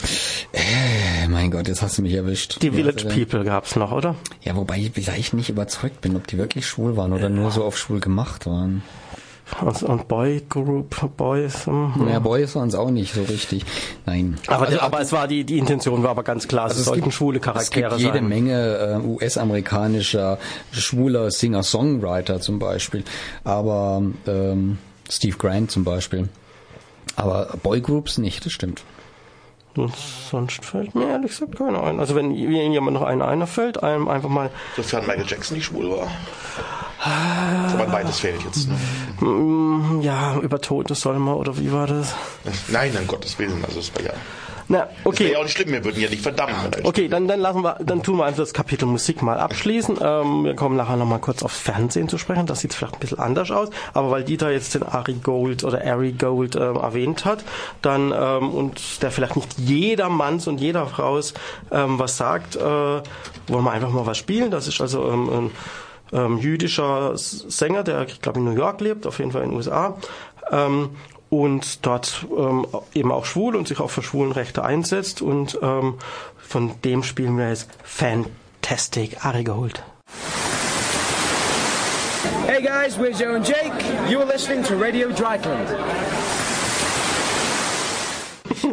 [0.52, 2.62] äh, mein Gott, jetzt hast du mich erwischt.
[2.62, 3.04] Die Village?
[3.06, 4.14] People gab's noch, oder?
[4.42, 7.64] Ja, wobei ich vielleicht nicht überzeugt bin, ob die wirklich schwul waren oder nur so
[7.64, 8.82] auf schwul gemacht waren.
[9.60, 11.66] Und, und Boy Group, Boys.
[11.66, 12.08] hm.
[12.08, 13.64] Ja, Boys waren es auch nicht so richtig.
[14.06, 14.38] Nein.
[14.46, 17.12] Aber, Also, aber es war die, die Intention war aber ganz klar, Also es sollten
[17.12, 18.28] schwule Charaktere Es gibt jede sein.
[18.28, 20.38] Menge äh, US-amerikanischer
[20.72, 23.04] schwuler Singer-Songwriter zum Beispiel.
[23.44, 24.78] Aber ähm,
[25.10, 26.28] Steve Grant zum Beispiel.
[27.16, 28.82] Aber Boygroups nicht, das stimmt.
[29.76, 31.98] Und sonst fällt mir ehrlich gesagt keiner ein.
[31.98, 35.90] Also wenn Ihnen jemand noch einer einfällt, einem einfach mal sofern Michael Jackson nicht schwul
[35.90, 36.08] war.
[37.04, 38.68] Aber beides fehlt jetzt.
[38.68, 39.26] Ne?
[39.28, 42.14] Mm, Ja, über Tote soll man, oder wie war das?
[42.68, 43.64] Nein, um Gottes Willen.
[43.64, 44.12] Also es war ja.
[44.68, 45.32] Na, Das okay.
[45.32, 46.54] ja auch nicht schlimm, wir würden ja nicht verdammen.
[46.76, 49.98] er- Okay, dann, dann lassen wir, dann tun wir einfach das Kapitel Musik mal abschließen.
[50.00, 52.46] Ähm, wir kommen nachher nochmal kurz aufs Fernsehen zu sprechen.
[52.46, 53.68] Das sieht vielleicht ein bisschen anders aus.
[53.92, 57.44] Aber weil Dieter jetzt den Ari Gold oder Ari Gold ähm, erwähnt hat,
[57.82, 61.18] dann ähm, und der vielleicht nicht jeder Manns und jeder Frau
[61.70, 63.02] ähm, was sagt, äh, wollen
[63.48, 64.50] wir einfach mal was spielen.
[64.50, 65.50] Das ist also ähm, ein
[66.12, 69.56] ähm, jüdischer Sänger, der, ich glaube, in New York lebt, auf jeden Fall in den
[69.56, 69.96] USA.
[70.50, 70.90] Ähm,
[71.42, 75.20] und dort ähm, eben auch schwul und sich auch für Schwulenrechte einsetzt.
[75.20, 75.94] Und ähm,
[76.38, 79.82] von dem spielen wir jetzt Fantastic Ari Gold.
[82.46, 83.72] Hey guys, we're Joe and Jake.
[84.08, 85.68] You're listening to Radio Dryland.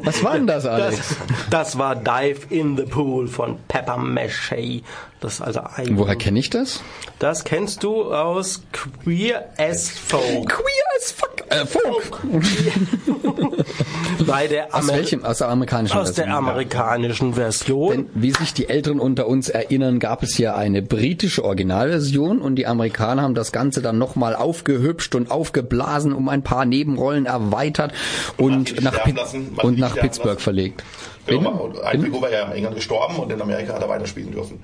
[0.04, 1.16] Was war denn das, Das, Alex?
[1.50, 4.82] das war Dive in the Pool von Pepper Mache.
[5.22, 5.98] Das ist also ein.
[5.98, 6.82] Woher kenne ich das?
[7.20, 8.64] Das kennst du aus
[9.04, 10.50] Queer as Folk.
[10.50, 11.30] Queer as fuck.
[11.50, 12.22] Äh, Folk.
[14.26, 15.24] Bei der Aus welchem?
[15.26, 16.38] Aus der amerikanischen Aus der Version.
[16.46, 17.92] amerikanischen Version.
[17.92, 22.56] Denn wie sich die Älteren unter uns erinnern, gab es ja eine britische Originalversion und
[22.56, 27.94] die Amerikaner haben das Ganze dann nochmal aufgehübscht und aufgeblasen, um ein paar Nebenrollen erweitert
[28.38, 30.40] und nicht nach, Pit- lassen, und nach Pittsburgh lassen.
[30.44, 30.84] verlegt.
[31.28, 31.86] Genau, Bitte?
[31.86, 34.64] ein Figur war ja in England gestorben und in Amerika hat er weiterspielen dürfen.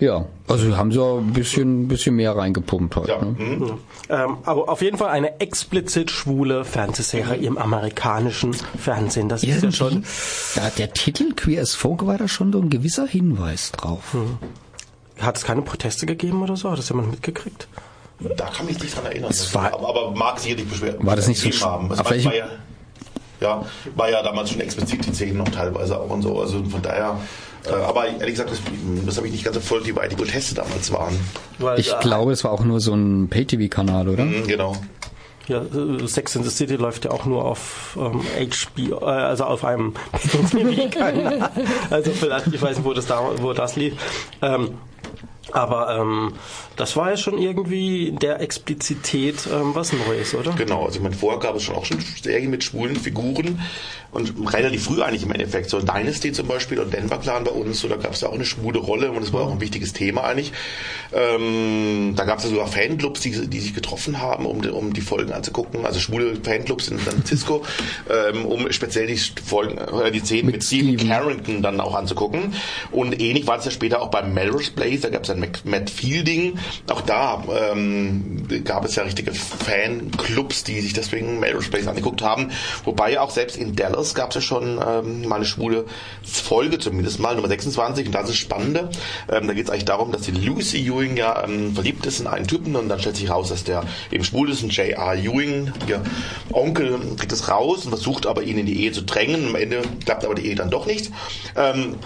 [0.00, 3.10] Ja, also haben sie auch ein bisschen, bisschen mehr reingepumpt heute.
[3.10, 3.18] Ja.
[3.20, 3.30] Ne?
[3.36, 3.78] mhm.
[4.08, 9.28] Ähm, aber auf jeden Fall eine explizit schwule Fernsehserie im amerikanischen Fernsehen.
[9.28, 10.04] Das ist ja schon.
[10.54, 14.16] Ja, der Titel Queer as Folk war da schon so ein gewisser Hinweis drauf.
[15.18, 16.70] Hat es keine Proteste gegeben oder so?
[16.70, 17.66] Hat das jemand mitgekriegt?
[18.36, 19.30] Da kann mich nicht dran erinnern.
[19.30, 21.04] Es war- aber, aber mag sicherlich beschweren.
[21.04, 21.90] War das nicht so haben.
[21.92, 22.46] Es war ja,
[23.40, 23.64] ja,
[23.94, 26.40] war ja damals schon explizit die Szenen noch teilweise auch und so.
[26.40, 27.18] Also von daher.
[27.66, 28.60] Äh, aber ehrlich gesagt, das,
[29.04, 31.18] das habe ich nicht ganz verfolgt, wie weit die Proteste damals waren.
[31.58, 34.24] Weil, Ich äh, glaube, es war auch nur so ein Pay-TV-Kanal, oder?
[34.24, 34.76] Mhm, genau.
[35.48, 39.44] Ja, äh, Sex in the City läuft ja auch nur auf ähm, HBO, äh, also
[39.44, 39.94] auf einem
[40.50, 41.50] TV-Kanal.
[41.90, 43.94] Also vielleicht, ich weiß nicht, wo das, da, wo das lief.
[44.42, 44.72] Ähm,
[45.52, 46.34] aber ähm,
[46.76, 50.52] das war ja schon irgendwie der Explizität ähm, was Neues, oder?
[50.52, 53.60] Genau, also ich meine, vorher gab es schon auch schon Serien mit schwulen Figuren
[54.10, 57.80] und relativ früh eigentlich im Endeffekt, so Dynasty zum Beispiel und Denver Clan bei uns,
[57.80, 59.92] so, da gab es ja auch eine schwule Rolle und das war auch ein wichtiges
[59.92, 60.52] Thema eigentlich.
[61.12, 64.92] Ähm, da gab es ja sogar Fanclubs, die, die sich getroffen haben, um, die- um
[64.92, 67.64] die Folgen anzugucken, also schwule Fanclubs in San Francisco,
[68.10, 71.08] ähm, um speziell die Folgen, äh, die Szenen mit, Mit Stephen Steven.
[71.08, 72.54] Carrington dann auch anzugucken
[72.90, 75.90] und ähnlich war es ja später auch beim Melrose Place, da gab es dann Matt
[75.90, 76.58] Fielding,
[76.88, 82.50] auch da ähm, gab es ja richtige Fanclubs, die sich deswegen Melrose Place angeguckt haben.
[82.84, 85.86] Wobei auch selbst in Dallas gab es ja schon ähm, mal eine schwule
[86.22, 88.06] Folge, zumindest mal, Nummer 26.
[88.06, 88.90] Und das ist das Spannende.
[89.30, 92.26] Ähm, da geht es eigentlich darum, dass die Lucy Ewing ja ähm, verliebt ist in
[92.26, 94.62] einen Typen und dann stellt sich raus, dass der eben schwul ist.
[94.62, 95.14] Und J.R.
[95.14, 96.02] Ewing, ihr
[96.52, 99.48] Onkel, kriegt es raus und versucht aber ihn in die Ehe zu drängen.
[99.48, 101.10] Am Ende klappt aber die Ehe dann doch nicht.
[101.56, 101.96] Ähm,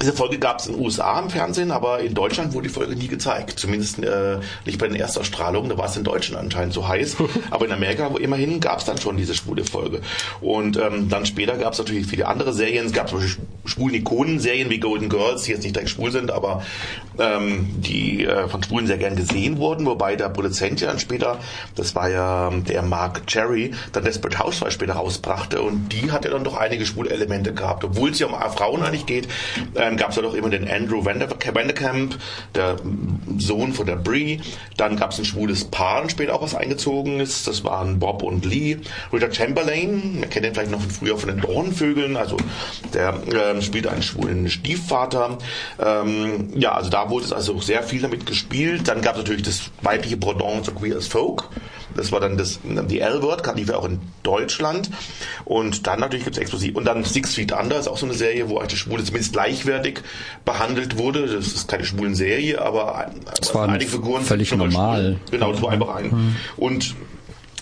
[0.00, 2.96] diese Folge gab es in den USA im Fernsehen, aber in Deutschland wurde die Folge
[2.96, 3.58] nie gezeigt.
[3.58, 7.16] Zumindest äh, nicht bei den Erstausstrahlungen, da war es in Deutschland anscheinend so heiß.
[7.50, 10.00] aber in Amerika, wo immerhin, gab es dann schon diese schwule Folge.
[10.40, 12.86] Und ähm, dann später gab es natürlich viele andere Serien.
[12.86, 16.30] Es gab zum Beispiel schwulen Ikonen-Serien wie Golden Girls, die jetzt nicht direkt schwul sind,
[16.30, 16.62] aber
[17.18, 19.86] ähm, die äh, von Schwulen sehr gern gesehen wurden.
[19.86, 21.38] Wobei der Produzent ja dann später,
[21.76, 25.62] das war ja ähm, der Mark Cherry, dann Desperate Housewives später rausbrachte.
[25.62, 27.84] Und die hat ja dann doch einige schwule Elemente gehabt.
[27.84, 29.28] Obwohl es ja um Frauen eigentlich geht,
[29.76, 32.18] ähm, gab es ja doch immer den Andrew Vander- Vanderkamp,
[32.54, 32.76] der
[33.38, 34.40] Sohn von der Brie.
[34.76, 37.46] Dann gab es ein schwules Paar, später auch was eingezogen ist.
[37.46, 38.78] Das waren Bob und Lee.
[39.12, 42.36] Richard Chamberlain, man kennt ihn vielleicht noch von früher von den Dornvögeln, also
[42.92, 45.38] der ähm, spielt einen schwulen Stiefvater.
[45.78, 48.88] Ähm, ja, also da wurde es also sehr viel damit gespielt.
[48.88, 51.48] Dann gab es natürlich das weibliche Pendant zu Queer as Folk.
[51.96, 54.90] Das war dann das, die L-Word, lief ja auch in Deutschland.
[55.44, 56.74] Und dann natürlich gibt es explosiv.
[56.76, 59.32] Und dann Six Feet Under ist auch so eine Serie, wo eigentlich die Schwule zumindest
[59.32, 60.00] gleichwertig
[60.44, 61.26] behandelt wurde.
[61.26, 63.06] Das ist keine schwulen Serie, aber
[63.40, 65.00] Das war einige Figuren sind völlig schon mal normal.
[65.02, 65.30] schwul.
[65.30, 66.36] Genau, das war einfach ein.
[66.56, 66.94] Und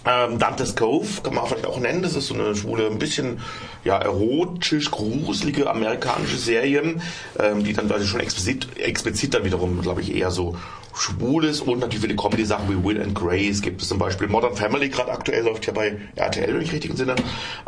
[0.05, 2.03] ähm, Dante's Cove kann man vielleicht auch nennen.
[2.03, 3.39] Das ist so eine schwule, ein bisschen
[3.85, 6.97] ja, erotisch, gruselige amerikanische Serie,
[7.39, 10.57] ähm, die dann also schon explizit, explizit dann wiederum, glaube ich, eher so
[10.95, 14.29] schwul ist und natürlich viele Comedy-Sachen wie Will and Grace gibt es zum Beispiel.
[14.29, 17.17] Modern Family gerade aktuell läuft ja bei RTL, wenn ich richtig entsinne.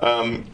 [0.00, 0.44] Ähm,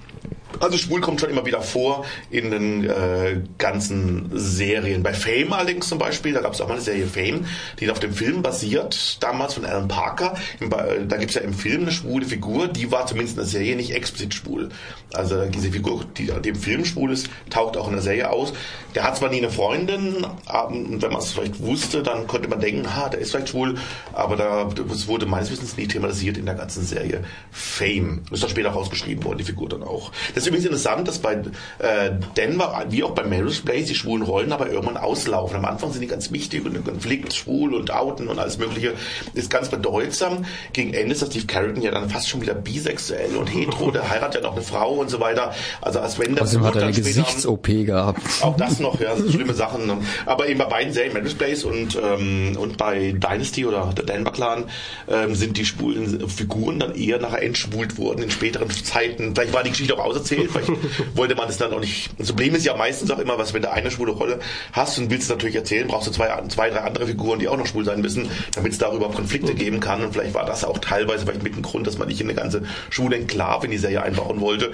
[0.61, 5.03] also schwul kommt schon immer wieder vor in den äh, ganzen Serien.
[5.03, 7.47] Bei Fame allerdings zum Beispiel, da gab es auch mal eine Serie Fame,
[7.81, 10.35] die auf dem Film basiert, damals von Alan Parker.
[10.61, 13.49] Ba- da gibt es ja im Film eine schwule Figur, die war zumindest in der
[13.49, 14.69] Serie nicht explizit schwul.
[15.13, 18.53] Also diese Figur, die dem Film schwul ist, taucht auch in der Serie aus.
[18.95, 22.61] Der hat zwar nie eine Freundin, aber wenn man es vielleicht wusste, dann konnte man
[22.61, 23.77] denken, ha, der ist vielleicht schwul,
[24.13, 28.23] aber da, das wurde meines Wissens nie thematisiert in der ganzen Serie Fame.
[28.31, 30.13] Ist dann später rausgeschrieben worden, die Figur dann auch.
[30.35, 34.53] Ist übrigens interessant, dass bei äh, Denver, wie auch bei Melrose Place, die schwulen Rollen
[34.53, 35.57] aber irgendwann auslaufen.
[35.57, 38.95] Am Anfang sind die ganz wichtig und der Konflikt, schwul und outen und alles mögliche
[39.35, 40.45] ist ganz bedeutsam.
[40.73, 44.09] Gegen Ende ist das Steve Carrington ja dann fast schon wieder bisexuell und hetero, der
[44.09, 45.53] heiratet ja noch eine Frau und so weiter.
[45.81, 48.23] Also als wenn der Außerdem hat er eine Gesichts-OP gehabt.
[48.43, 49.91] auch das noch, ja, sind schlimme Sachen.
[50.27, 54.33] Aber eben bei beiden Serien, Melrose Place und, ähm, und bei Dynasty oder der Denver
[54.33, 54.65] Clan,
[55.09, 59.35] ähm, sind die schwulen Figuren dann eher nachher entschwult worden in späteren Zeiten.
[59.35, 60.40] Vielleicht war die Geschichte auch auserzählt.
[60.49, 62.11] Vielleicht wollte man es dann auch nicht.
[62.19, 64.41] Das Problem ist ja meistens auch immer, was wenn du eine schwule Rolle
[64.73, 67.57] hast und willst es natürlich erzählen, brauchst du zwei, zwei, drei andere Figuren, die auch
[67.57, 70.03] noch schwul sein müssen, damit es darüber Konflikte geben kann.
[70.03, 72.63] Und vielleicht war das auch teilweise vielleicht mit dem Grund, dass man nicht eine ganze
[72.91, 74.73] schwule Enklave in die Serie einbauen wollte,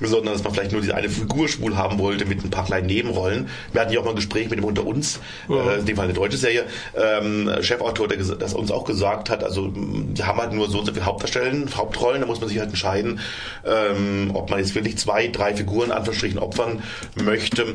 [0.00, 2.86] sondern dass man vielleicht nur diese eine Figur schwul haben wollte mit ein paar kleinen
[2.86, 3.48] Nebenrollen.
[3.72, 6.04] Wir hatten ja auch mal ein Gespräch mit dem Unter uns, äh, in dem Fall
[6.04, 6.64] eine deutsche Serie,
[6.94, 10.86] ähm, Chefautor, der das uns auch gesagt hat, also die haben halt nur so und
[10.86, 13.20] so viele Hauptdarstellen, Hauptrollen, da muss man sich halt entscheiden,
[13.64, 16.82] ähm, ob man jetzt wirklich zwei, drei Figuren Anführungsstrichen opfern
[17.14, 17.74] möchte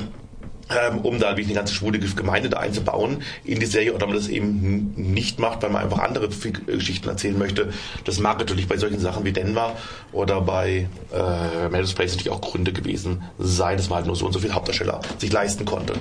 [0.70, 4.16] ähm, um da wirklich eine ganze schwule Gemeinde da einzubauen in die Serie oder man
[4.16, 7.72] das eben nicht macht, weil man einfach andere Geschichten erzählen möchte.
[8.06, 9.76] Das mag natürlich bei solchen Sachen wie Denver
[10.12, 14.26] oder bei äh, Melrose Place natürlich auch Gründe gewesen sein, dass man halt nur so
[14.26, 15.94] und so viel Hauptdarsteller sich leisten konnte.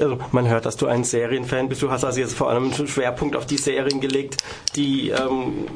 [0.00, 1.82] Also man hört, dass du ein Serienfan bist.
[1.82, 4.42] Du hast also jetzt vor allem einen Schwerpunkt auf die Serien gelegt,
[4.74, 5.68] die, ähm,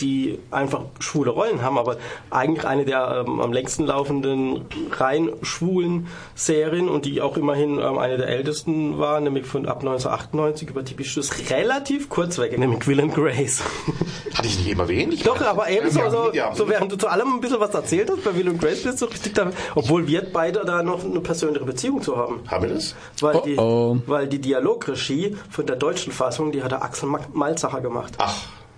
[0.00, 1.98] die einfach schwule Rollen haben, aber
[2.30, 4.62] eigentlich eine der ähm, am längsten laufenden
[4.92, 9.80] rein schwulen Serien und die auch immerhin ähm, eine der ältesten war, nämlich von ab
[9.80, 13.62] 1998 über die Beschluss relativ kurz weg, nämlich Will and Grace.
[14.34, 15.12] Hatte ich nicht eben erwähnt?
[15.14, 16.54] Ich Doch, aber ebenso, ja, so, ja.
[16.54, 19.00] so während du zu allem ein bisschen was erzählt hast, bei Will and Grace bist
[19.02, 22.40] du richtig da, obwohl wir beide da noch eine persönliche Beziehung zu haben.
[22.48, 22.94] Haben wir das?
[23.20, 23.98] Weil, Oh, die, oh.
[24.06, 28.14] weil die Dialogregie von der deutschen Fassung, die hat der Axel Ma- Malzacher gemacht.
[28.18, 28.34] Ach,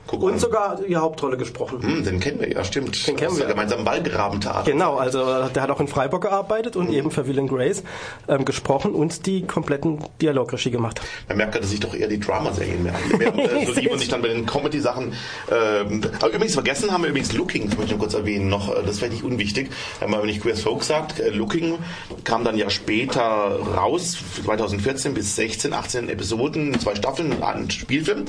[0.07, 0.39] guck Und an.
[0.39, 1.83] sogar die Hauptrolle gesprochen.
[1.83, 3.07] Hm, den kennen wir ja, stimmt.
[3.07, 3.45] Den kennen Aus wir.
[3.47, 4.65] der gemeinsamen Ballgrabentat.
[4.65, 7.83] Genau, also äh, der hat auch in Freiburg gearbeitet und eben für Will and Grace
[8.29, 11.01] ähm, gesprochen und die kompletten Dialogregie gemacht.
[11.29, 14.09] Man merkt, dass sich doch eher die Drama-Serien mehr mehr, äh, so lieben und sich
[14.09, 15.13] dann bei den Comedy-Sachen.
[15.51, 18.75] Ähm, aber übrigens vergessen haben wir übrigens Looking, das möchte ich nur kurz erwähnen, noch,
[18.75, 19.71] äh, das wäre nicht unwichtig.
[20.01, 21.79] Wenn man nicht Queer Folk sagt, äh, Looking
[22.25, 28.25] kam dann ja später raus, 2014 bis 16, 18 Episoden, zwei Staffeln, ein Spielfilm.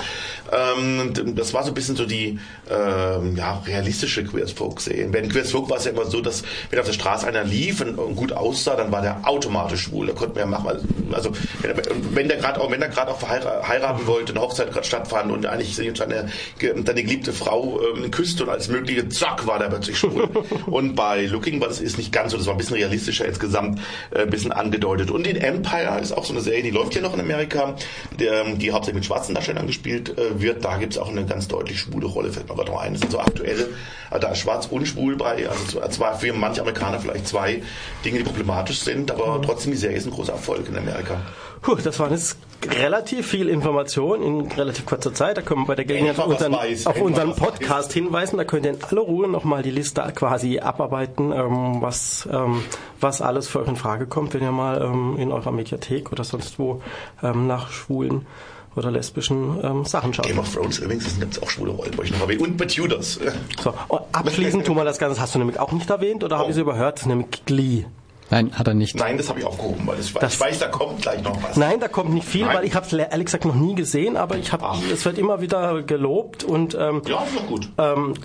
[0.51, 2.39] Ähm, das war so ein bisschen so die
[2.69, 5.07] ähm, ja, realistische Queer as Folk Serie.
[5.09, 7.27] Bei den Queer as Folk war es ja immer so, dass wenn auf der Straße
[7.27, 10.07] einer lief und, und gut aussah, dann war der automatisch schwul.
[10.07, 13.21] Da konnte man ja machen, also wenn, er- der gerade auch, wenn er gerade auch
[13.21, 18.49] heiraten wollte, eine Hochzeit gerade stattfand und eigentlich seine, seine geliebte Frau ähm, küsste und
[18.49, 20.27] alles mögliche, zack, war der plötzlich schwul.
[20.67, 23.79] und bei Looking war das ist nicht ganz so, das war ein bisschen realistischer insgesamt,
[24.11, 25.11] äh, ein bisschen angedeutet.
[25.11, 27.75] Und in Empire ist auch so eine Serie, die läuft ja noch in Amerika,
[28.19, 30.63] der, die hauptsächlich mit schwarzen Darstellern gespielt äh, wird.
[30.63, 32.93] Da gibt's auch eine ganz deutlich schwule Rolle, fällt mir gerade noch ein.
[32.93, 33.69] Das sind so aktuelle,
[34.11, 37.61] äh, da ist schwarz und schwul bei, also zwar für manche Amerikaner vielleicht zwei
[38.03, 41.17] Dinge, die problematisch sind, aber trotzdem die Serie ist ein großer Erfolg in Amerika.
[41.61, 42.37] Puh, das war jetzt
[42.67, 45.37] relativ viel Information in relativ kurzer Zeit.
[45.37, 47.35] Da können wir bei der Gelegenheit auf unseren, weiß, auf unseren.
[47.35, 48.37] Podcast hinweisen.
[48.37, 52.63] Da könnt ihr in aller Ruhe nochmal die Liste quasi abarbeiten, ähm, was, ähm,
[52.99, 56.23] was alles für euch in Frage kommt, wenn ihr mal ähm, in eurer Mediathek oder
[56.23, 56.81] sonst wo
[57.23, 58.27] ähm, nach schwulen
[58.75, 60.27] oder lesbischen ähm, Sachen schaut.
[60.27, 62.41] Game of Thrones übrigens, das gibt auch schwule Rollen, wollte ich noch erwähnen.
[62.41, 63.19] Und bei Tudors.
[63.61, 66.49] So, und abschließend tun wir das Ganze, hast du nämlich auch nicht erwähnt oder habe
[66.49, 67.05] ich es überhört?
[67.05, 67.85] Nämlich Glee.
[68.31, 68.95] Nein, hat er nicht.
[68.95, 71.57] Nein, das habe ich aufgehoben, weil das, Das- ich weiß, da kommt gleich noch was.
[71.57, 72.57] Nein, da kommt nicht viel, Nein.
[72.57, 74.79] weil ich habe es ehrlich gesagt noch nie gesehen, aber ich habe, Ach.
[74.91, 77.69] es wird immer wieder gelobt und ähm, Ja, ist noch gut.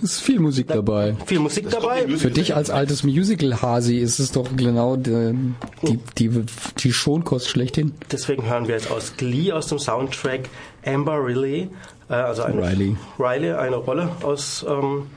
[0.03, 1.17] Es ist viel Musik dabei.
[1.27, 2.09] viel Musik Das dabei.
[2.17, 5.35] Für dich als altes Musical-Hasi ist es doch genau die,
[5.83, 6.45] die, die,
[6.79, 7.93] die Schonkost schlechthin.
[8.11, 10.49] Deswegen hören wir jetzt aus Glee aus dem Soundtrack
[10.85, 11.69] Amber Riley,
[12.09, 12.97] äh, also eine Riley.
[13.19, 15.09] Riley, eine Rolle aus ähm,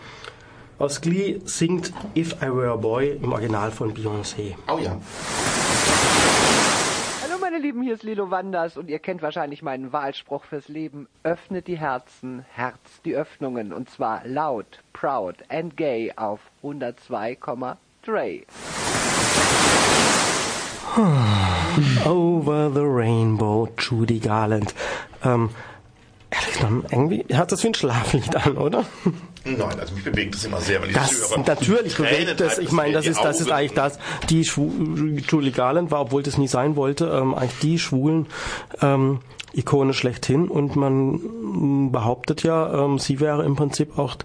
[0.84, 4.54] aus Glee singt If I Were a Boy im Original von Beyoncé.
[4.68, 4.98] Oh ja.
[7.24, 11.08] Hallo meine Lieben, hier ist Lilo Wanders und ihr kennt wahrscheinlich meinen Wahlspruch fürs Leben.
[11.24, 18.44] Öffnet die Herzen, Herz die Öffnungen und zwar laut, proud and gay auf 102,3.
[22.06, 24.76] Over the Rainbow, Judy Garland.
[25.24, 25.50] Ähm,
[26.48, 28.86] gesagt, irgendwie hört das wie ein Schlaflied an, oder?
[29.46, 31.46] Nein, also mich bewegt das immer sehr, wenn ich Das, das höre.
[31.46, 32.58] natürlich Tränen bewegt das.
[32.60, 34.00] Ich meine, das ist, das ist eigentlich das.
[34.30, 34.72] Die Schwu
[35.28, 38.28] Julie war, obwohl das nie sein wollte, ähm, eigentlich die schwulen
[38.82, 39.20] ähm,
[39.54, 40.48] Ikone schlechthin.
[40.48, 44.16] Und man behauptet ja, ähm, sie wäre im Prinzip auch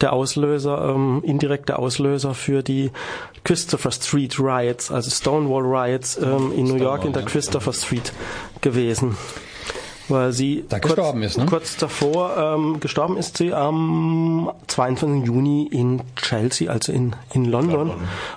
[0.00, 2.90] der Auslöser, ähm, indirekte Auslöser für die
[3.44, 8.12] Christopher Street Riots, also Stonewall Riots ähm, in New York in der Christopher Street
[8.60, 9.16] gewesen.
[10.08, 11.46] Weil sie Da kurz, gestorben ist, ne?
[11.46, 15.26] kurz davor ähm, gestorben ist sie am 22.
[15.26, 17.92] Juni in Chelsea, also in, in London.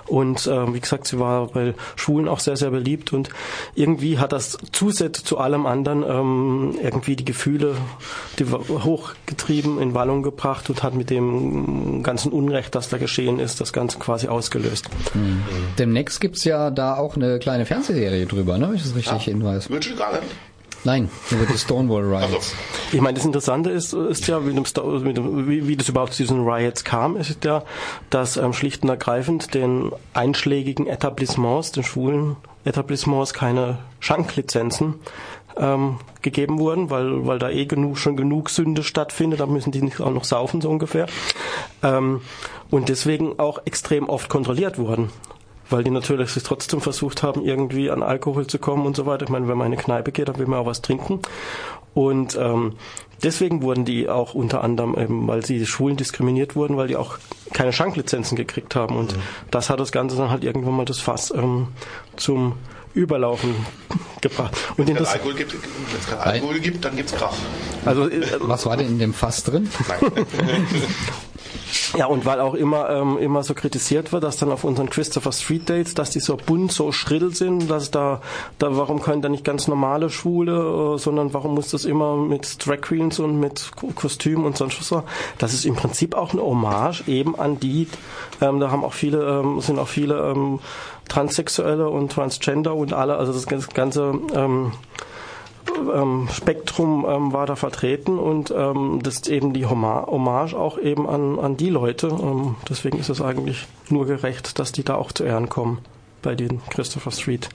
[0.06, 3.30] Und ähm, wie gesagt, sie war bei Schwulen auch sehr, sehr beliebt und
[3.74, 7.76] irgendwie hat das zusätzlich zu allem anderen ähm, irgendwie die Gefühle
[8.38, 13.60] die hochgetrieben, in Wallung gebracht und hat mit dem ganzen Unrecht, das da geschehen ist,
[13.60, 14.88] das Ganze quasi ausgelöst.
[15.78, 18.68] Demnächst gibt's ja da auch eine kleine Fernsehserie drüber, ne?
[18.68, 19.70] Wenn ich das richtig hinweise.
[19.70, 20.24] Richard Garland?
[20.84, 22.54] Nein, über die Stonewall Riots.
[22.90, 26.82] Ich meine, das Interessante ist, ist ja, wie, wie, wie das überhaupt zu diesen Riots
[26.82, 27.62] kam, ist ja,
[28.10, 34.94] dass ähm, schlicht und ergreifend den einschlägigen Etablissements, den schwulen Etablissements, keine Schanklizenzen
[35.56, 39.82] ähm, gegeben wurden, weil, weil da eh genug, schon genug Sünde stattfindet, da müssen die
[39.82, 41.06] nicht auch noch saufen, so ungefähr.
[41.84, 42.22] Ähm,
[42.70, 45.10] und deswegen auch extrem oft kontrolliert wurden
[45.72, 49.24] weil die natürlich sich trotzdem versucht haben, irgendwie an Alkohol zu kommen und so weiter.
[49.24, 51.20] Ich meine, wenn man in eine Kneipe geht, dann will man auch was trinken.
[51.94, 52.74] Und ähm,
[53.22, 57.18] deswegen wurden die auch unter anderem, eben, weil sie Schulen diskriminiert wurden, weil die auch
[57.52, 58.96] keine Schanklizenzen gekriegt haben.
[58.96, 59.22] Und mhm.
[59.50, 61.68] das hat das Ganze dann halt irgendwann mal das Fass ähm,
[62.16, 62.54] zum
[62.94, 63.54] Überlaufen
[64.20, 64.56] gebracht.
[64.76, 67.34] Und wenn es kein Alkohol gibt, es kein Alkohol gibt, dann gibt's Krach.
[67.84, 69.68] Also, äh, was war denn in dem Fass drin?
[71.96, 75.32] Ja, und weil auch immer, ähm, immer so kritisiert wird, dass dann auf unseren Christopher
[75.32, 78.20] Street Dates, dass die so bunt, so schrill sind, dass da,
[78.58, 82.66] da warum können da nicht ganz normale Schwule, äh, sondern warum muss das immer mit
[82.66, 85.04] Drag Queens und mit Kostümen und sonst was?
[85.38, 87.88] Das ist im Prinzip auch eine Hommage eben an die,
[88.40, 90.60] ähm, da haben auch viele, ähm, sind auch viele ähm,
[91.08, 94.72] Transsexuelle und Transgender und alle, also das ganze ähm,
[95.94, 101.08] ähm, Spektrum ähm, war da vertreten und ähm, das ist eben die Hommage auch eben
[101.08, 102.08] an, an die Leute.
[102.08, 105.78] Ähm, deswegen ist es eigentlich nur gerecht, dass die da auch zu Ehren kommen
[106.22, 107.48] bei den Christopher Street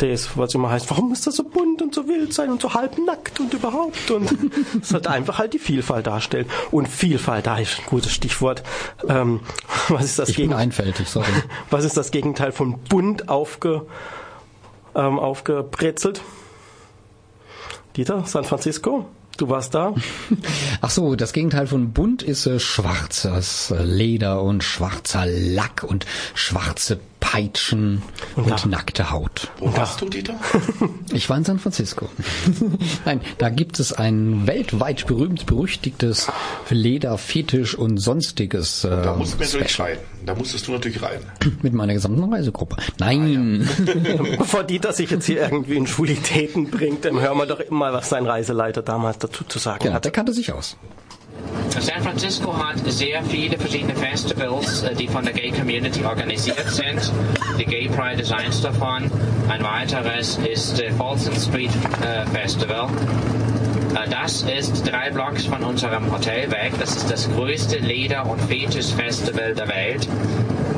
[0.00, 2.74] Days, was immer heißt, warum muss das so bunt und so wild sein und so
[2.74, 4.36] halbnackt und überhaupt und
[4.82, 8.62] es sollte einfach halt die Vielfalt darstellen und Vielfalt, da ist ein gutes Stichwort.
[9.08, 9.40] Ähm,
[9.88, 11.28] was ist das ich bin einfältig, sorry.
[11.70, 13.86] Was ist das Gegenteil von bunt aufge,
[14.94, 16.22] ähm, aufgebrezelt?
[17.96, 19.06] Dieter, San Francisco?
[19.36, 19.94] Du warst da?
[20.80, 26.98] Ach so, das Gegenteil von bunt ist äh, schwarzes Leder und schwarzer Lack und schwarze
[27.24, 28.02] Peitschen
[28.36, 29.48] und, und nackte Haut.
[29.58, 30.34] Wo warst du, Dieter?
[31.12, 32.08] Ich war in San Francisco.
[33.04, 36.26] Nein, da gibt es ein weltweit berühmt berüchtigtes
[36.70, 38.84] Lederfetisch und sonstiges.
[38.84, 39.98] Äh, da musst du natürlich rein.
[40.26, 41.20] Da musstest du natürlich rein.
[41.62, 42.76] Mit meiner gesamten Reisegruppe.
[42.98, 43.68] Nein.
[43.86, 44.22] Ah, ja.
[44.38, 48.08] Bevor Dieter sich jetzt hier irgendwie in Schwulitäten bringt, dann hören wir doch immer, was
[48.08, 50.04] sein Reiseleiter damals dazu zu sagen genau, hat.
[50.04, 50.76] Der kannte sich aus.
[51.80, 57.12] San Francisco hat sehr viele verschiedene Festivals, äh, die von der Gay Community organisiert sind.
[57.58, 59.10] Die Gay Pride ist eins davon.
[59.48, 61.70] Ein weiteres ist der Folsom Street
[62.02, 62.88] äh, Festival.
[63.94, 66.72] Äh, das ist drei Blocks von unserem Hotel weg.
[66.78, 70.08] Das ist das größte Leder- und Fetisch-Festival der Welt.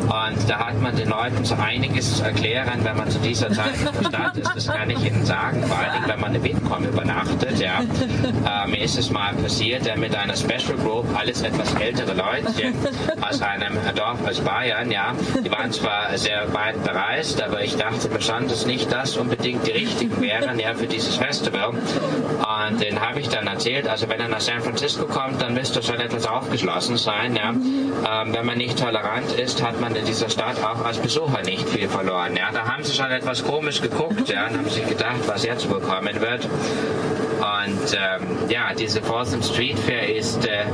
[0.07, 3.75] Und da hat man den Leuten so einiges zu erklären, wenn man zu dieser Zeit
[3.77, 4.51] in der Stadt ist.
[4.55, 7.59] Das kann ich Ihnen sagen, vor allem wenn man in Bitkom übernachtet.
[7.59, 7.81] Ja.
[7.81, 12.73] Äh, mir ist es mal passiert, äh, mit einer Special Group, alles etwas ältere Leute
[13.21, 14.91] aus einem Dorf aus Bayern.
[14.91, 15.13] Ja.
[15.45, 19.67] Die waren zwar sehr weit bereist, aber ich dachte mir schon, dass nicht das unbedingt
[19.67, 21.71] die richtigen wären ja, für dieses Festival.
[21.71, 25.83] Und den habe ich dann erzählt, also wenn er nach San Francisco kommt, dann müsste
[25.83, 27.35] schon etwas aufgeschlossen sein.
[27.37, 27.51] Ja.
[27.51, 31.89] Ähm, wenn man nicht tolerant ist, hat man dieser Stadt auch als Besucher nicht viel
[31.89, 32.37] verloren.
[32.37, 35.69] Ja, da haben sie schon etwas komisch geguckt ja, und haben sich gedacht, was jetzt
[35.69, 36.45] bekommen wird.
[36.45, 40.65] Und ähm, ja, diese Folsom Street Fair ist äh,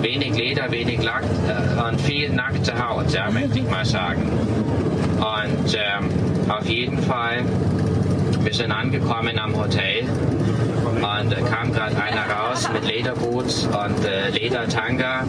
[0.00, 4.30] wenig Leder, wenig Lack äh, und viel nackte Haut, ja, möchte ich mal sagen.
[5.18, 6.10] Und ähm,
[6.48, 7.44] auf jeden Fall,
[8.40, 10.06] wir sind angekommen am Hotel
[10.58, 15.24] und äh, kam gerade einer raus mit Lederboots und äh, Ledertanga,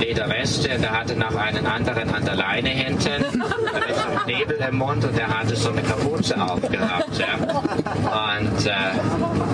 [0.00, 4.56] Lederweste und der hatte noch einen anderen an der Leine hinten mit so einem Nebel
[4.68, 7.18] im Mund und der hatte so eine Kapuze aufgehabt.
[7.18, 7.34] Ja.
[7.36, 8.70] Und äh,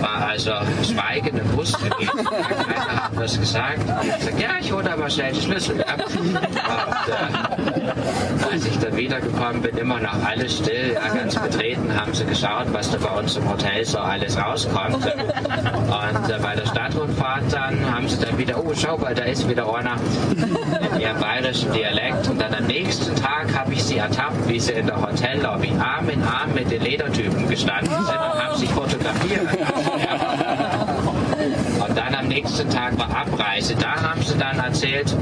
[0.00, 0.52] war also
[0.82, 2.12] schweigend und wusste nicht.
[2.16, 3.78] Keiner hat was gesagt.
[3.78, 5.78] Und ich gesagt, ja, ich hole aber schnell die Schlüssel.
[5.78, 5.94] Ja.
[5.94, 6.36] Und,
[7.12, 12.24] äh, als ich dann wiedergekommen bin, immer noch alles still, ja, ganz betreten, haben sie
[12.24, 15.04] geschaut, was da bei uns im Hotel so alles rauskommt.
[15.16, 19.48] Und äh, bei der Stadtrundfahrt dann haben sie dann wieder, oh, schau mal, da ist
[19.48, 19.96] wieder einer
[20.94, 22.28] in ihrem bayerischen Dialekt.
[22.28, 26.08] Und dann am nächsten Tag habe ich sie ertappt, wie sie in der Hotellobby Arm
[26.08, 29.48] in Arm mit den Ledertypen gestanden sind und haben sich fotografiert.
[31.86, 33.74] Und dann am nächsten Tag war Abreise.
[33.76, 35.14] Da haben sie dann erzählt,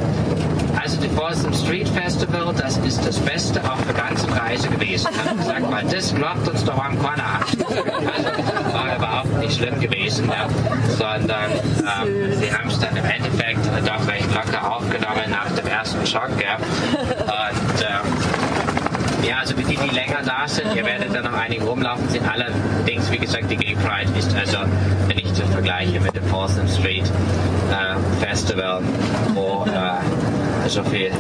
[0.80, 5.09] also die Folsom Street Festival, das ist das Beste auf der ganzen Reise gewesen.
[5.24, 7.47] Haben gesagt, weil das klappt uns doch am Corner ab.
[7.47, 10.49] Also war überhaupt nicht schlimm gewesen, ja.
[10.97, 16.04] sondern ähm, sie haben es dann im Endeffekt doch recht locker aufgenommen nach dem ersten
[16.15, 16.31] Schock.
[16.41, 16.55] Ja.
[16.55, 21.65] Und ähm, ja, also für die, die länger da sind, ihr werdet da noch einige
[21.65, 24.59] rumlaufen, sind allerdings, wie gesagt, die Gay Pride ist also
[25.12, 27.11] nicht zu vergleichen mit dem Folsom Street
[27.73, 28.81] äh, Festival,
[29.35, 31.11] wo äh, so viel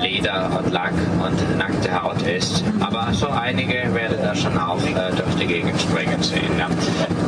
[0.00, 2.64] Leder und Lack und nackte Haut ist.
[2.80, 6.68] Aber so einige werden da schon auch äh, durch die Gegend springen sehen, ja,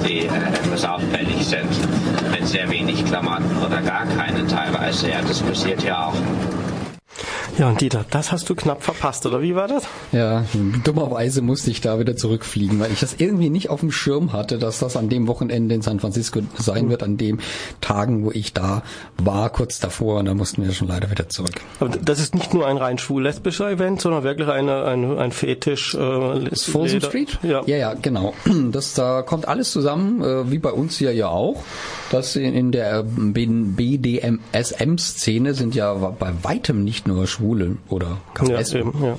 [0.07, 1.68] die äh, etwas auffällig sind.
[2.30, 5.11] Mit sehr wenig Klamotten oder gar keinen teilweise.
[5.11, 6.14] Ja, das passiert ja auch.
[7.59, 9.82] Ja, und Dieter, das hast du knapp verpasst, oder wie war das?
[10.12, 10.44] Ja,
[10.84, 14.59] dummerweise musste ich da wieder zurückfliegen, weil ich das irgendwie nicht auf dem Schirm hatte,
[14.59, 17.40] dass das an dem Wochenende in San Francisco sein wird, an dem
[17.80, 18.84] Tagen, wo ich da
[19.16, 21.61] war, kurz davor, und da mussten wir schon leider wieder zurück.
[21.80, 25.96] Aber das ist nicht nur ein rein schwul-lesbischer Event, sondern wirklich eine, eine, ein Fetisch.
[25.96, 27.40] Äh, Folsom Street?
[27.42, 27.62] Ja.
[27.66, 28.34] ja, ja, genau.
[28.70, 31.62] Das da kommt alles zusammen, äh, wie bei uns hier ja auch.
[32.11, 34.34] Das in, in der BDSM-Szene
[35.54, 39.16] sind ja bei weitem nicht nur Schwule oder ja, eben, ja.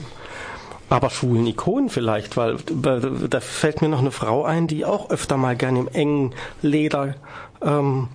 [0.89, 5.37] Aber schwulen Ikonen vielleicht, weil da fällt mir noch eine Frau ein, die auch öfter
[5.37, 7.15] mal gerne im engen Leder
[7.61, 8.07] ähm,